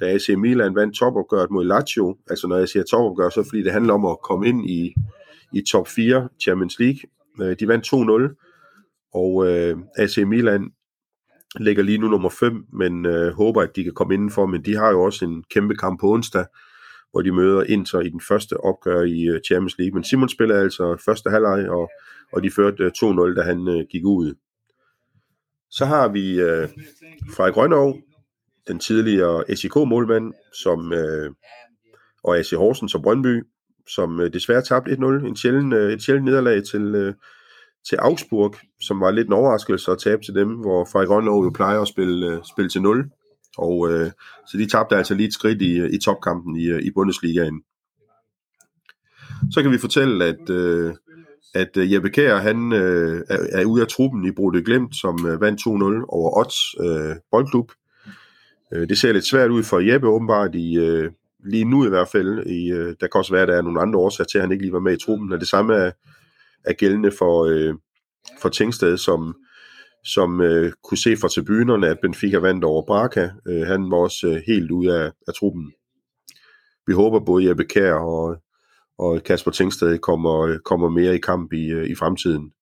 da 0.00 0.04
AC 0.14 0.28
Milan 0.28 0.74
vandt 0.74 0.96
topopgøret 0.96 1.50
mod 1.50 1.64
Lazio, 1.64 2.16
altså 2.30 2.46
når 2.46 2.56
jeg 2.56 2.68
siger 2.68 2.82
topopgør, 2.82 3.28
så 3.28 3.42
fordi 3.48 3.62
det 3.62 3.72
handler 3.72 3.94
om 3.94 4.06
at 4.06 4.22
komme 4.22 4.48
ind 4.48 4.70
i, 4.70 4.94
i 5.52 5.62
top 5.70 5.88
4 5.88 6.28
Champions 6.42 6.78
League. 6.78 7.00
Øh, 7.40 7.56
de 7.60 7.68
vandt 7.68 7.86
2-0, 7.86 9.10
og 9.14 9.46
øh, 9.46 9.76
AC 9.96 10.18
Milan 10.18 10.70
ligger 11.60 11.82
lige 11.82 11.98
nu 11.98 12.08
nummer 12.08 12.28
5, 12.28 12.64
men 12.72 13.06
øh, 13.06 13.32
håber, 13.32 13.62
at 13.62 13.76
de 13.76 13.84
kan 13.84 13.94
komme 13.94 14.14
indenfor, 14.14 14.46
men 14.46 14.64
de 14.64 14.76
har 14.76 14.90
jo 14.90 15.02
også 15.02 15.24
en 15.24 15.44
kæmpe 15.50 15.74
kamp 15.74 16.00
på 16.00 16.12
onsdag, 16.12 16.44
hvor 17.10 17.22
de 17.22 17.32
møder 17.32 17.62
Inter 17.62 18.00
i 18.00 18.08
den 18.08 18.20
første 18.28 18.56
opgør 18.56 19.02
i 19.02 19.22
øh, 19.28 19.40
Champions 19.46 19.78
League. 19.78 19.94
Men 19.94 20.04
Simon 20.04 20.28
spiller 20.28 20.60
altså 20.60 21.02
første 21.04 21.30
halvleg, 21.30 21.70
og, 21.70 21.90
og 22.32 22.42
de 22.42 22.50
førte 22.50 22.82
øh, 22.82 22.90
2-0, 22.96 23.34
da 23.34 23.42
han 23.42 23.68
øh, 23.68 23.84
gik 23.90 24.04
ud. 24.04 24.34
Så 25.70 25.84
har 25.84 26.08
vi 26.08 26.40
øh, 26.40 26.68
Frederik 27.36 27.54
Grønov, 27.54 27.96
den 28.68 28.78
tidligere 28.78 29.56
SIK-målmand, 29.56 30.32
som, 30.62 30.92
øh, 30.92 31.30
og 32.24 32.38
AC 32.38 32.50
Horsens 32.50 32.94
og 32.94 33.02
Brøndby, 33.02 33.42
som 33.88 34.20
øh, 34.20 34.32
desværre 34.32 34.62
tabte 34.62 34.92
1-0. 34.92 35.26
En 35.26 35.36
sjælden, 35.36 35.72
øh, 35.72 35.92
et 35.92 36.02
sjældent 36.02 36.24
nederlag 36.24 36.62
til, 36.64 36.94
øh, 36.94 37.14
til 37.88 37.96
Augsburg, 37.96 38.54
som 38.80 39.00
var 39.00 39.10
lidt 39.10 39.26
en 39.26 39.32
overraskelse 39.32 39.90
at 39.90 39.98
tabe 39.98 40.22
til 40.22 40.34
dem, 40.34 40.48
hvor 40.48 40.84
Frederik 40.84 41.10
Rønlov 41.10 41.44
jo 41.44 41.50
plejer 41.50 41.80
at 41.80 41.88
spille, 41.88 42.26
øh, 42.26 42.40
spille 42.52 42.68
til 42.68 42.82
0. 42.82 43.10
Og, 43.58 43.92
øh, 43.92 44.10
så 44.46 44.58
de 44.58 44.68
tabte 44.68 44.96
altså 44.96 45.14
lige 45.14 45.26
et 45.26 45.34
skridt 45.34 45.62
i, 45.62 45.78
øh, 45.78 45.90
i 45.90 45.98
topkampen 45.98 46.56
i, 46.56 46.66
øh, 46.68 46.82
i 46.82 46.90
Bundesligaen. 46.90 47.62
Så 49.50 49.62
kan 49.62 49.72
vi 49.72 49.78
fortælle, 49.78 50.24
at, 50.24 50.50
øh, 50.50 50.94
at 51.54 51.76
øh, 51.76 51.92
Jeppe 51.92 52.10
Kjær, 52.10 52.36
han 52.36 52.72
øh, 52.72 53.24
er, 53.28 53.38
er 53.52 53.64
ude 53.64 53.82
af 53.82 53.88
truppen 53.88 54.24
i 54.24 54.32
Brode 54.32 54.64
Glemt, 54.64 54.96
som 54.96 55.26
øh, 55.26 55.40
vandt 55.40 55.60
2-0 55.60 56.04
over 56.08 56.38
Odds 56.38 56.58
øh, 56.80 57.16
Boldklub. 57.30 57.72
Øh, 58.72 58.88
det 58.88 58.98
ser 58.98 59.12
lidt 59.12 59.26
svært 59.26 59.50
ud 59.50 59.62
for 59.62 59.80
Jeppe 59.80 60.08
åbenbart 60.08 60.54
i, 60.54 60.78
øh, 60.78 61.10
lige 61.44 61.64
nu 61.64 61.86
i 61.86 61.88
hvert 61.88 62.08
fald. 62.08 62.46
I, 62.46 62.72
øh, 62.72 62.94
der 63.00 63.06
kan 63.06 63.18
også 63.18 63.32
være, 63.32 63.42
at 63.42 63.48
der 63.48 63.56
er 63.56 63.62
nogle 63.62 63.80
andre 63.80 63.98
årsager 63.98 64.26
til, 64.26 64.38
at 64.38 64.42
han 64.42 64.52
ikke 64.52 64.64
lige 64.64 64.72
var 64.72 64.80
med 64.80 64.92
i 64.92 65.04
truppen. 65.04 65.32
Og 65.32 65.40
det 65.40 65.48
samme 65.48 65.74
er, 65.74 65.90
er 66.64 66.72
gældende 66.72 67.12
for, 67.18 67.44
øh, 67.44 67.74
for 68.42 68.48
Tingsted, 68.48 68.96
som, 68.96 69.34
som 70.04 70.40
øh, 70.40 70.72
kunne 70.84 70.98
se 70.98 71.16
fra 71.16 71.28
tribunerne, 71.28 71.88
at 71.88 71.98
Benfica 72.02 72.38
vandt 72.38 72.64
over 72.64 72.82
Braca. 72.86 73.30
Øh, 73.48 73.66
han 73.66 73.90
var 73.90 73.96
også 73.96 74.26
øh, 74.26 74.42
helt 74.46 74.70
ude 74.70 74.98
af, 75.00 75.12
af 75.28 75.34
truppen. 75.34 75.72
Vi 76.86 76.92
håber 76.92 77.20
både 77.20 77.48
Jeppe 77.48 77.64
Kær 77.64 77.94
og, 77.94 78.36
og 78.98 79.22
Kasper 79.22 79.50
Tingsted 79.50 79.98
kommer, 79.98 80.40
øh, 80.40 80.58
kommer 80.58 80.88
mere 80.88 81.14
i 81.14 81.18
kamp 81.18 81.52
i, 81.52 81.66
øh, 81.70 81.90
i 81.90 81.94
fremtiden. 81.94 82.52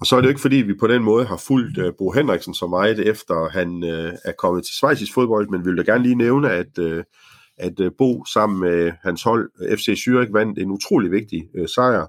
Og 0.00 0.06
så 0.06 0.16
er 0.16 0.20
det 0.20 0.26
jo 0.26 0.28
ikke 0.28 0.40
fordi, 0.40 0.56
vi 0.56 0.74
på 0.74 0.86
den 0.86 1.02
måde 1.02 1.24
har 1.24 1.36
fulgt 1.36 1.78
uh, 1.78 1.92
Bo 1.98 2.10
Henriksen 2.10 2.54
så 2.54 2.66
meget, 2.66 2.98
efter 2.98 3.48
han 3.48 3.82
uh, 3.82 4.12
er 4.24 4.32
kommet 4.38 4.64
til 4.64 4.74
svejsisk 4.74 5.14
fodbold, 5.14 5.48
men 5.48 5.64
vi 5.64 5.70
vil 5.70 5.78
da 5.78 5.92
gerne 5.92 6.02
lige 6.02 6.14
nævne, 6.14 6.50
at, 6.50 6.78
uh, 6.78 7.02
at 7.58 7.80
uh, 7.80 7.86
Bo 7.98 8.24
sammen 8.24 8.60
med 8.60 8.92
hans 9.02 9.22
hold, 9.22 9.50
FC 9.78 9.88
Zürich, 9.88 10.32
vandt 10.32 10.58
en 10.58 10.70
utrolig 10.70 11.10
vigtig 11.10 11.48
uh, 11.58 11.66
sejr 11.74 12.06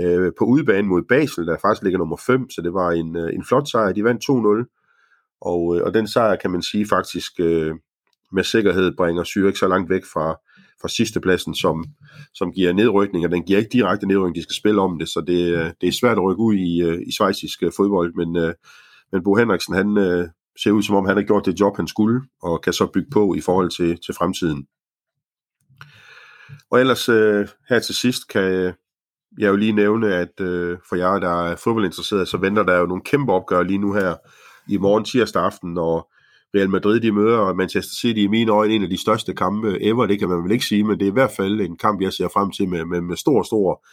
uh, 0.00 0.32
på 0.38 0.44
udebane 0.44 0.88
mod 0.88 1.02
Basel, 1.08 1.46
der 1.46 1.56
faktisk 1.62 1.82
ligger 1.82 1.98
nummer 1.98 2.16
5, 2.26 2.50
så 2.50 2.62
det 2.62 2.74
var 2.74 2.90
en, 2.90 3.16
uh, 3.16 3.28
en 3.34 3.44
flot 3.44 3.68
sejr. 3.68 3.92
De 3.92 4.04
vandt 4.04 4.24
2-0, 4.24 5.38
og, 5.40 5.62
uh, 5.62 5.80
og 5.82 5.94
den 5.94 6.08
sejr 6.08 6.36
kan 6.36 6.50
man 6.50 6.62
sige 6.62 6.86
faktisk 6.88 7.32
uh, 7.40 7.76
med 8.32 8.44
sikkerhed 8.44 8.96
bringer 8.96 9.24
Zürich 9.24 9.58
så 9.58 9.68
langt 9.68 9.90
væk 9.90 10.04
fra, 10.04 10.36
fra 10.80 10.88
sidstepladsen, 10.88 11.54
som, 11.54 11.84
som 12.34 12.52
giver 12.52 12.72
nedrykning, 12.72 13.24
og 13.24 13.30
den 13.30 13.42
giver 13.42 13.58
ikke 13.58 13.72
direkte 13.72 14.06
nedrykning, 14.06 14.36
de 14.36 14.42
skal 14.42 14.56
spille 14.56 14.80
om 14.80 14.98
det, 14.98 15.08
så 15.08 15.20
det, 15.26 15.54
øh, 15.54 15.70
det 15.80 15.88
er 15.88 15.92
svært 16.00 16.18
at 16.18 16.24
rykke 16.24 16.40
ud 16.40 16.54
i, 16.54 16.82
øh, 16.82 17.02
i 17.06 17.12
svejsisk 17.12 17.62
øh, 17.62 17.72
fodbold, 17.76 18.14
men, 18.14 18.54
men 19.12 19.24
Bo 19.24 19.34
Henriksen, 19.34 19.74
han 19.74 19.88
ser 20.62 20.70
ud 20.70 20.82
som 20.82 20.96
om, 20.96 21.06
han 21.06 21.16
har 21.16 21.24
gjort 21.24 21.46
det 21.46 21.60
job, 21.60 21.76
han 21.76 21.86
skulle, 21.86 22.20
og 22.42 22.62
kan 22.62 22.72
så 22.72 22.86
bygge 22.86 23.10
på 23.12 23.34
i 23.34 23.40
forhold 23.40 23.70
til, 23.70 23.98
til 24.06 24.14
fremtiden. 24.14 24.66
Og 26.70 26.80
ellers 26.80 27.06
her 27.68 27.78
til 27.86 27.94
sidst 27.94 28.28
kan 28.28 28.42
jeg 29.38 29.48
jo 29.48 29.56
lige 29.56 29.72
nævne, 29.72 30.14
at 30.14 30.32
for 30.88 30.96
jer, 30.96 31.18
der 31.18 31.44
er 31.46 31.56
fodboldinteresseret, 31.56 32.28
så 32.28 32.36
venter 32.36 32.62
der 32.62 32.78
jo 32.78 32.86
nogle 32.86 33.02
kæmpe 33.02 33.32
opgør 33.32 33.62
lige 33.62 33.78
nu 33.78 33.92
her 33.92 34.14
i 34.68 34.76
morgen 34.76 35.04
tirsdag 35.04 35.44
aften, 35.44 35.78
og 35.78 36.08
Real 36.54 36.70
Madrid, 36.70 37.00
de 37.00 37.12
møder 37.12 37.54
Manchester 37.54 37.94
City 37.94 38.20
i 38.20 38.26
mine 38.26 38.52
øjne 38.52 38.74
en 38.74 38.82
af 38.82 38.90
de 38.90 39.00
største 39.00 39.34
kampe 39.34 39.82
ever, 39.82 40.06
det 40.06 40.18
kan 40.18 40.28
man 40.28 40.44
vel 40.44 40.52
ikke 40.52 40.64
sige, 40.64 40.84
men 40.84 40.98
det 40.98 41.06
er 41.06 41.10
i 41.10 41.12
hvert 41.12 41.30
fald 41.36 41.60
en 41.60 41.76
kamp, 41.76 42.02
jeg 42.02 42.12
ser 42.12 42.28
frem 42.28 42.50
til 42.50 42.68
med, 42.68 42.84
med, 42.84 43.00
med 43.00 43.16
stor, 43.16 43.42
stor 43.42 43.86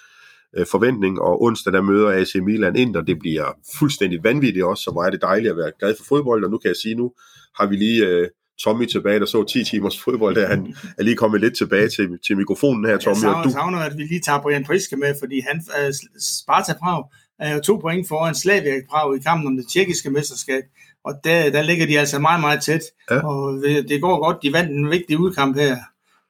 øh, 0.58 0.66
forventning, 0.72 1.22
og 1.22 1.42
onsdag 1.42 1.74
der 1.74 1.82
møder 1.82 2.12
AC 2.12 2.36
Milan 2.36 2.76
ind, 2.76 2.96
og 2.96 3.08
det 3.08 3.20
bliver 3.20 3.46
fuldstændig 3.80 4.24
vanvittigt 4.24 4.66
også, 4.66 4.84
så 4.84 4.92
hvor 4.92 5.04
er 5.04 5.10
det 5.10 5.22
dejligt 5.22 5.52
at 5.52 5.58
være 5.58 5.72
glad 5.80 5.96
for 5.98 6.06
fodbold, 6.06 6.44
og 6.44 6.52
nu 6.52 6.58
kan 6.58 6.68
jeg 6.68 6.76
sige, 6.76 6.96
nu 6.96 7.12
har 7.60 7.68
vi 7.68 7.76
lige 7.76 8.06
øh, 8.08 8.28
Tommy 8.64 8.86
tilbage, 8.86 9.20
der 9.20 9.26
så 9.26 9.44
10 9.44 9.64
timers 9.64 10.00
fodbold, 10.00 10.36
der 10.36 10.48
han 10.48 10.76
er 10.98 11.04
lige 11.04 11.16
kommet 11.16 11.42
lidt 11.42 11.58
tilbage 11.58 11.90
til, 11.90 12.08
til 12.28 12.38
mikrofonen 12.38 12.86
her, 12.86 12.98
Tommy. 12.98 13.16
Jeg 13.16 13.22
savner, 13.22 13.38
og 13.38 13.44
du... 13.46 13.50
savner, 13.50 13.80
at 13.80 13.98
vi 13.98 14.04
lige 14.04 14.22
tager 14.22 14.42
Brian 14.42 14.64
Priske 14.64 14.96
med, 14.96 15.16
fordi 15.20 15.40
han, 15.48 15.58
uh, 15.68 15.94
Sparta 16.20 16.74
Prag, 16.74 17.04
er 17.40 17.54
jo 17.54 17.60
to 17.60 17.76
point 17.76 18.08
foran 18.08 18.36
Slavia 18.36 18.74
Prag 18.90 19.16
i 19.16 19.20
kampen 19.20 19.48
om 19.48 19.58
det 19.58 19.66
tjekkiske 19.74 20.10
mesterskab. 20.10 20.64
Og 21.08 21.14
der, 21.24 21.50
der 21.50 21.62
ligger 21.62 21.86
de 21.86 22.00
altså 22.00 22.20
meget, 22.20 22.42
meget 22.42 22.62
tæt. 22.62 22.82
Ja. 23.12 23.28
Og 23.28 23.64
det 23.90 24.02
går 24.02 24.26
godt. 24.26 24.38
De 24.44 24.54
vandt 24.54 24.72
en 24.72 24.90
vigtig 24.90 25.20
udkamp 25.20 25.58
her. 25.58 25.78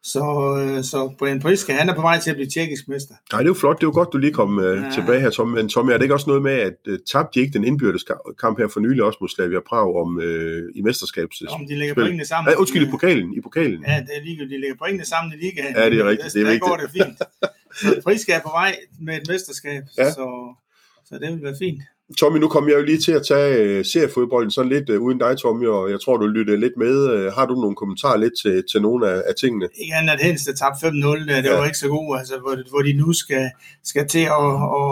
Så, 0.03 0.23
øh, 0.61 0.83
så 0.83 1.13
Brian 1.19 1.39
Priska, 1.39 1.73
han 1.73 1.89
er 1.89 1.95
på 1.95 2.01
vej 2.01 2.19
til 2.19 2.29
at 2.29 2.35
blive 2.35 2.49
tjekkisk 2.49 2.87
mester. 2.87 3.15
Nej, 3.31 3.41
det 3.41 3.45
er 3.45 3.49
jo 3.49 3.53
flot. 3.53 3.77
Det 3.77 3.83
er 3.83 3.87
jo 3.87 3.93
godt, 3.93 4.09
du 4.13 4.17
lige 4.17 4.33
kom 4.33 4.57
uh, 4.57 4.63
ja. 4.63 4.91
tilbage 4.93 5.19
her, 5.19 5.29
Tom. 5.29 5.47
Men 5.47 5.69
Tom, 5.69 5.89
er 5.89 5.93
det 5.93 6.01
ikke 6.01 6.13
også 6.13 6.29
noget 6.29 6.43
med, 6.43 6.51
at 6.51 6.77
uh, 6.89 6.97
tabte 7.11 7.39
de 7.39 7.43
ikke 7.43 7.53
den 7.53 7.63
indbyrdes 7.63 8.03
kamp 8.41 8.59
her 8.59 8.67
for 8.67 8.79
nylig 8.79 9.03
også 9.03 9.17
mod 9.21 9.29
Slavia 9.29 9.59
Prag 9.69 9.95
om, 9.95 10.17
uh, 10.17 10.23
i 10.75 10.81
mesterskabs... 10.81 11.43
Om 11.49 11.67
de 11.67 11.75
lægger 11.75 11.95
pointene 11.95 12.25
sammen. 12.25 12.51
Ja, 12.51 12.59
undskyld, 12.59 12.87
i 12.87 12.91
pokalen. 12.91 13.33
I 13.33 13.41
pokalen. 13.41 13.83
Ja, 13.87 13.95
det 14.07 14.13
er 14.17 14.23
lige, 14.23 14.39
de 14.39 14.59
lægger 14.61 14.77
pointene 14.79 15.05
sammen 15.05 15.33
i 15.33 15.37
ligaen. 15.45 15.75
Ja, 15.75 15.89
det 15.89 15.99
er 15.99 16.09
rigtigt. 16.09 16.33
Det 16.33 16.41
er 16.41 16.45
der 16.45 16.51
vigtigt. 16.51 16.69
går 16.69 16.77
det 16.77 16.89
fint. 16.91 17.17
Så 17.81 18.01
Priska 18.03 18.33
er 18.33 18.41
på 18.41 18.49
vej 18.49 18.75
med 19.01 19.15
et 19.21 19.27
mesterskab, 19.27 19.83
ja. 19.97 20.11
så, 20.11 20.55
så 21.05 21.19
det 21.21 21.31
vil 21.33 21.43
være 21.43 21.55
fint. 21.59 21.81
Tommy, 22.15 22.37
nu 22.39 22.47
kommer 22.47 22.69
jeg 22.69 22.79
jo 22.79 22.85
lige 22.85 23.01
til 23.01 23.11
at 23.11 23.23
tage 23.27 23.79
uh, 23.79 23.85
seriefodbolden 23.85 24.51
sådan 24.51 24.71
lidt 24.71 24.89
uh, 24.89 25.01
uden 25.01 25.17
dig, 25.17 25.37
Tommy, 25.37 25.67
og 25.67 25.91
jeg 25.91 26.01
tror, 26.01 26.17
du 26.17 26.27
lyttede 26.27 26.59
lidt 26.59 26.77
med. 26.77 26.95
Uh, 27.13 27.33
har 27.33 27.45
du 27.45 27.53
nogle 27.61 27.75
kommentarer 27.75 28.17
lidt 28.17 28.33
til, 28.41 28.63
til 28.71 28.81
nogle 28.81 29.09
af, 29.11 29.23
af 29.29 29.33
tingene? 29.41 29.67
Ikke 29.81 29.93
andet 29.93 30.13
at 30.13 30.19
Hens, 30.19 30.45
der 30.45 30.53
tabte 30.53 30.87
5-0, 30.87 30.91
det 31.35 31.45
ja. 31.45 31.57
var 31.57 31.65
ikke 31.65 31.77
så 31.77 31.87
god, 31.87 32.17
altså, 32.17 32.33
hvor, 32.43 32.69
hvor 32.69 32.81
de 32.81 32.93
nu 32.93 33.13
skal, 33.13 33.49
skal 33.83 34.07
til 34.07 34.25
at, 34.39 34.49
at 34.79 34.91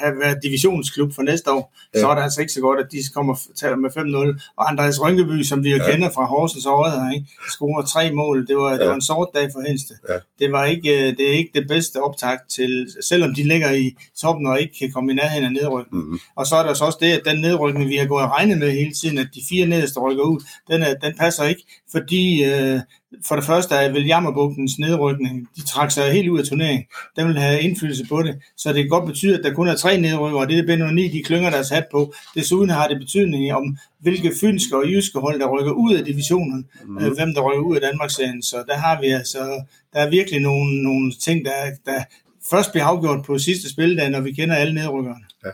have 0.00 0.14
været 0.22 0.38
divisionsklub 0.42 1.14
for 1.14 1.22
næste 1.22 1.52
år, 1.52 1.74
ja. 1.94 2.00
så 2.00 2.08
er 2.08 2.14
det 2.14 2.22
altså 2.22 2.40
ikke 2.40 2.52
så 2.52 2.60
godt, 2.60 2.80
at 2.80 2.86
de 2.92 2.98
kommer 3.14 3.34
taler 3.56 3.76
med 3.76 3.90
5-0. 3.90 4.52
Og 4.56 4.70
Andreas 4.70 5.02
Rynkeby, 5.02 5.42
som 5.42 5.64
vi 5.64 5.70
jo 5.70 5.76
ja. 5.76 5.90
kender 5.90 6.10
fra 6.10 6.24
Horsens 6.24 6.66
og 6.66 7.14
ikke? 7.14 7.26
scorer 7.50 7.82
tre 7.82 8.12
mål. 8.12 8.46
Det 8.46 8.56
var, 8.56 8.70
ja. 8.70 8.78
det 8.78 8.88
var 8.88 8.94
en 8.94 9.08
sort 9.12 9.28
dag 9.34 9.48
for 9.52 9.60
Henste. 9.68 9.94
Ja. 10.08 10.18
Det 10.38 10.52
var 10.52 10.64
ikke 10.64 11.14
det, 11.18 11.28
er 11.28 11.32
ikke 11.32 11.50
det 11.54 11.68
bedste 11.68 12.02
optag 12.02 12.38
til, 12.48 12.86
selvom 13.00 13.34
de 13.34 13.42
ligger 13.48 13.70
i 13.70 13.96
toppen 14.20 14.46
og 14.46 14.60
ikke 14.60 14.74
kan 14.78 14.92
komme 14.92 15.12
i 15.12 15.14
nærheden 15.14 15.44
af 15.44 15.52
nedrykning. 15.52 16.02
Mm-hmm. 16.02 16.18
Og 16.42 16.46
så 16.46 16.56
er 16.56 16.62
der 16.62 16.74
så 16.74 16.84
også 16.84 16.98
det, 17.00 17.12
at 17.12 17.22
den 17.24 17.40
nedrykning, 17.40 17.88
vi 17.88 17.96
har 17.96 18.06
gået 18.06 18.24
og 18.24 18.30
regnet 18.30 18.58
med 18.58 18.70
hele 18.70 18.92
tiden, 18.92 19.18
at 19.18 19.28
de 19.34 19.40
fire 19.48 19.66
nederste 19.66 20.00
rykker 20.00 20.22
ud, 20.22 20.40
den, 20.70 20.82
er, 20.82 20.94
den 20.94 21.14
passer 21.18 21.44
ikke, 21.44 21.62
fordi 21.92 22.44
øh, 22.44 22.80
for 23.28 23.34
det 23.36 23.44
første 23.44 23.74
er 23.74 23.92
vel 23.92 24.06
Jammerbugtens 24.06 24.78
nedrykning, 24.78 25.48
de 25.56 25.62
trak 25.66 25.90
sig 25.90 26.12
helt 26.12 26.28
ud 26.28 26.38
af 26.38 26.44
turneringen, 26.44 26.86
den 27.16 27.28
vil 27.28 27.38
have 27.38 27.60
indflydelse 27.60 28.06
på 28.08 28.22
det, 28.22 28.34
så 28.56 28.72
det 28.72 28.82
kan 28.82 28.88
godt 28.88 29.06
betyde, 29.06 29.38
at 29.38 29.44
der 29.44 29.54
kun 29.54 29.68
er 29.68 29.76
tre 29.76 30.00
nedrykker, 30.00 30.40
og 30.40 30.48
det 30.48 30.58
er 30.58 30.66
Benno 30.66 30.90
9, 30.90 31.08
de 31.08 31.22
klynger 31.22 31.50
deres 31.50 31.68
hat 31.68 31.86
på. 31.90 32.14
Desuden 32.34 32.70
har 32.70 32.88
det 32.88 32.98
betydning 32.98 33.52
om, 33.52 33.76
hvilke 34.00 34.32
fynske 34.40 34.76
og 34.76 34.86
jyske 34.86 35.18
hold, 35.18 35.40
der 35.40 35.58
rykker 35.58 35.72
ud 35.72 35.94
af 35.94 36.04
divisionen, 36.04 36.66
mm. 36.84 36.98
øh, 36.98 37.12
hvem 37.16 37.34
der 37.34 37.40
rykker 37.40 37.64
ud 37.64 37.76
af 37.76 37.80
Danmarksserien, 37.80 38.42
så 38.42 38.64
der 38.68 38.76
har 38.76 39.00
vi 39.00 39.06
altså, 39.06 39.64
der 39.92 40.00
er 40.00 40.10
virkelig 40.10 40.40
nogle, 40.40 40.82
nogle 40.82 41.12
ting, 41.12 41.44
der, 41.44 41.52
der 41.86 42.04
først 42.50 42.72
bliver 42.72 42.84
afgjort 42.84 43.24
på 43.24 43.38
sidste 43.38 43.70
spildag, 43.70 44.10
når 44.10 44.20
vi 44.20 44.32
kender 44.32 44.54
alle 44.54 44.74
nedrykkerne. 44.74 45.24
Ja. 45.44 45.50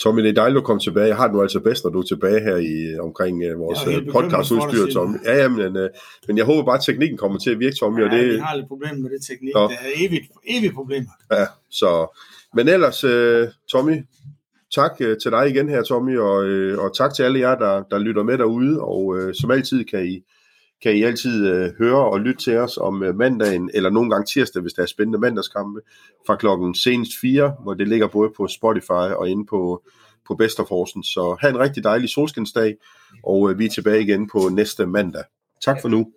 Tommy, 0.00 0.22
det 0.22 0.28
er 0.28 0.34
dejligt 0.34 0.58
at 0.58 0.64
komme 0.64 0.80
tilbage. 0.80 1.06
Jeg 1.06 1.16
har 1.16 1.28
du 1.28 1.42
altså 1.42 1.60
bedst, 1.60 1.84
når 1.84 1.90
du 1.90 1.98
er 1.98 2.02
tilbage 2.02 2.40
her 2.40 2.56
i 2.56 2.98
omkring 2.98 3.42
uh, 3.52 3.60
vores 3.60 3.78
øh, 3.86 4.12
podcastudstyr, 4.12 4.92
Tommy. 4.92 5.16
Ja, 5.24 5.42
ja, 5.42 5.48
men, 5.48 5.76
uh, 5.76 5.88
men 6.26 6.38
jeg 6.38 6.44
håber 6.44 6.64
bare, 6.64 6.76
at 6.76 6.84
teknikken 6.84 7.18
kommer 7.18 7.38
til 7.38 7.50
at 7.50 7.58
virke, 7.58 7.76
Tommy. 7.76 8.00
Ja, 8.00 8.04
og 8.04 8.10
det... 8.10 8.28
vi 8.28 8.38
har 8.38 8.56
lidt 8.56 8.68
problemer 8.68 9.00
med 9.02 9.10
det 9.10 9.26
teknik. 9.26 9.54
Nå. 9.54 9.62
Det 9.62 9.72
er 9.72 10.06
evigt, 10.06 10.24
evigt 10.48 10.74
problemer. 10.74 11.10
Ja, 11.32 11.46
så... 11.70 12.18
Men 12.54 12.68
ellers, 12.68 13.04
uh, 13.04 13.48
Tommy, 13.70 13.96
tak 14.74 14.92
uh, 15.00 15.14
til 15.22 15.30
dig 15.30 15.50
igen 15.50 15.68
her, 15.68 15.82
Tommy, 15.82 16.18
og, 16.18 16.46
uh, 16.46 16.84
og 16.84 16.96
tak 16.96 17.14
til 17.14 17.22
alle 17.22 17.38
jer, 17.40 17.58
der, 17.58 17.82
der 17.90 17.98
lytter 17.98 18.22
med 18.22 18.38
derude, 18.38 18.80
og 18.80 19.06
uh, 19.06 19.30
som 19.40 19.50
altid 19.50 19.84
kan 19.84 20.06
I 20.06 20.22
kan 20.84 20.96
I 20.96 21.02
altid 21.02 21.48
øh, 21.48 21.72
høre 21.78 22.10
og 22.10 22.20
lytte 22.20 22.44
til 22.44 22.56
os 22.56 22.76
om 22.76 23.02
øh, 23.02 23.16
mandagen, 23.16 23.70
eller 23.74 23.90
nogle 23.90 24.10
gange 24.10 24.26
tirsdag, 24.26 24.62
hvis 24.62 24.72
der 24.72 24.82
er 24.82 24.86
spændende 24.86 25.18
mandagskampe, 25.18 25.80
fra 26.26 26.36
klokken 26.36 26.74
senest 26.74 27.12
4, 27.20 27.54
hvor 27.62 27.74
det 27.74 27.88
ligger 27.88 28.06
både 28.06 28.30
på 28.36 28.48
Spotify 28.48 29.10
og 29.18 29.28
inde 29.28 29.46
på, 29.46 29.82
på 30.26 30.34
Best 30.34 30.60
of 30.60 30.68
Horsens. 30.68 31.06
Så 31.06 31.36
have 31.40 31.50
en 31.50 31.58
rigtig 31.58 31.84
dejlig 31.84 32.08
solskinsdag, 32.08 32.74
og 33.24 33.50
øh, 33.50 33.58
vi 33.58 33.64
er 33.64 33.70
tilbage 33.70 34.02
igen 34.02 34.28
på 34.32 34.48
næste 34.52 34.86
mandag. 34.86 35.24
Tak 35.64 35.80
for 35.80 35.88
nu. 35.88 36.12